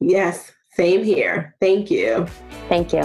Yes, 0.00 0.52
same 0.72 1.04
here. 1.04 1.54
Thank 1.60 1.90
you. 1.90 2.26
Thank 2.68 2.92
you. 2.92 3.02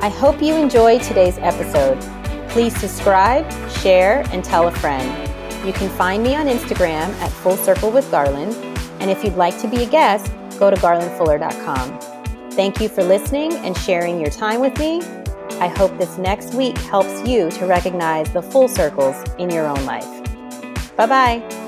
I 0.00 0.08
hope 0.08 0.42
you 0.42 0.56
enjoyed 0.56 1.02
today's 1.02 1.38
episode. 1.38 2.00
Please 2.50 2.76
subscribe, 2.78 3.50
share, 3.70 4.26
and 4.32 4.44
tell 4.44 4.66
a 4.66 4.72
friend. 4.72 5.28
You 5.66 5.72
can 5.72 5.88
find 5.96 6.22
me 6.24 6.34
on 6.34 6.48
Instagram 6.48 7.08
at 7.20 7.30
Full 7.30 7.56
Circle 7.56 7.92
with 7.92 8.10
Garland. 8.10 8.52
And 9.00 9.10
if 9.10 9.22
you'd 9.22 9.36
like 9.36 9.58
to 9.60 9.68
be 9.68 9.84
a 9.84 9.86
guest, 9.88 10.32
go 10.58 10.70
to 10.70 10.76
garlandfuller.com. 10.76 12.11
Thank 12.54 12.80
you 12.80 12.88
for 12.88 13.02
listening 13.02 13.52
and 13.54 13.76
sharing 13.76 14.20
your 14.20 14.30
time 14.30 14.60
with 14.60 14.78
me. 14.78 15.00
I 15.58 15.68
hope 15.68 15.96
this 15.96 16.18
next 16.18 16.54
week 16.54 16.76
helps 16.76 17.26
you 17.26 17.50
to 17.52 17.66
recognize 17.66 18.30
the 18.32 18.42
full 18.42 18.68
circles 18.68 19.16
in 19.38 19.50
your 19.50 19.66
own 19.66 19.84
life. 19.86 20.06
Bye 20.96 21.06
bye. 21.06 21.61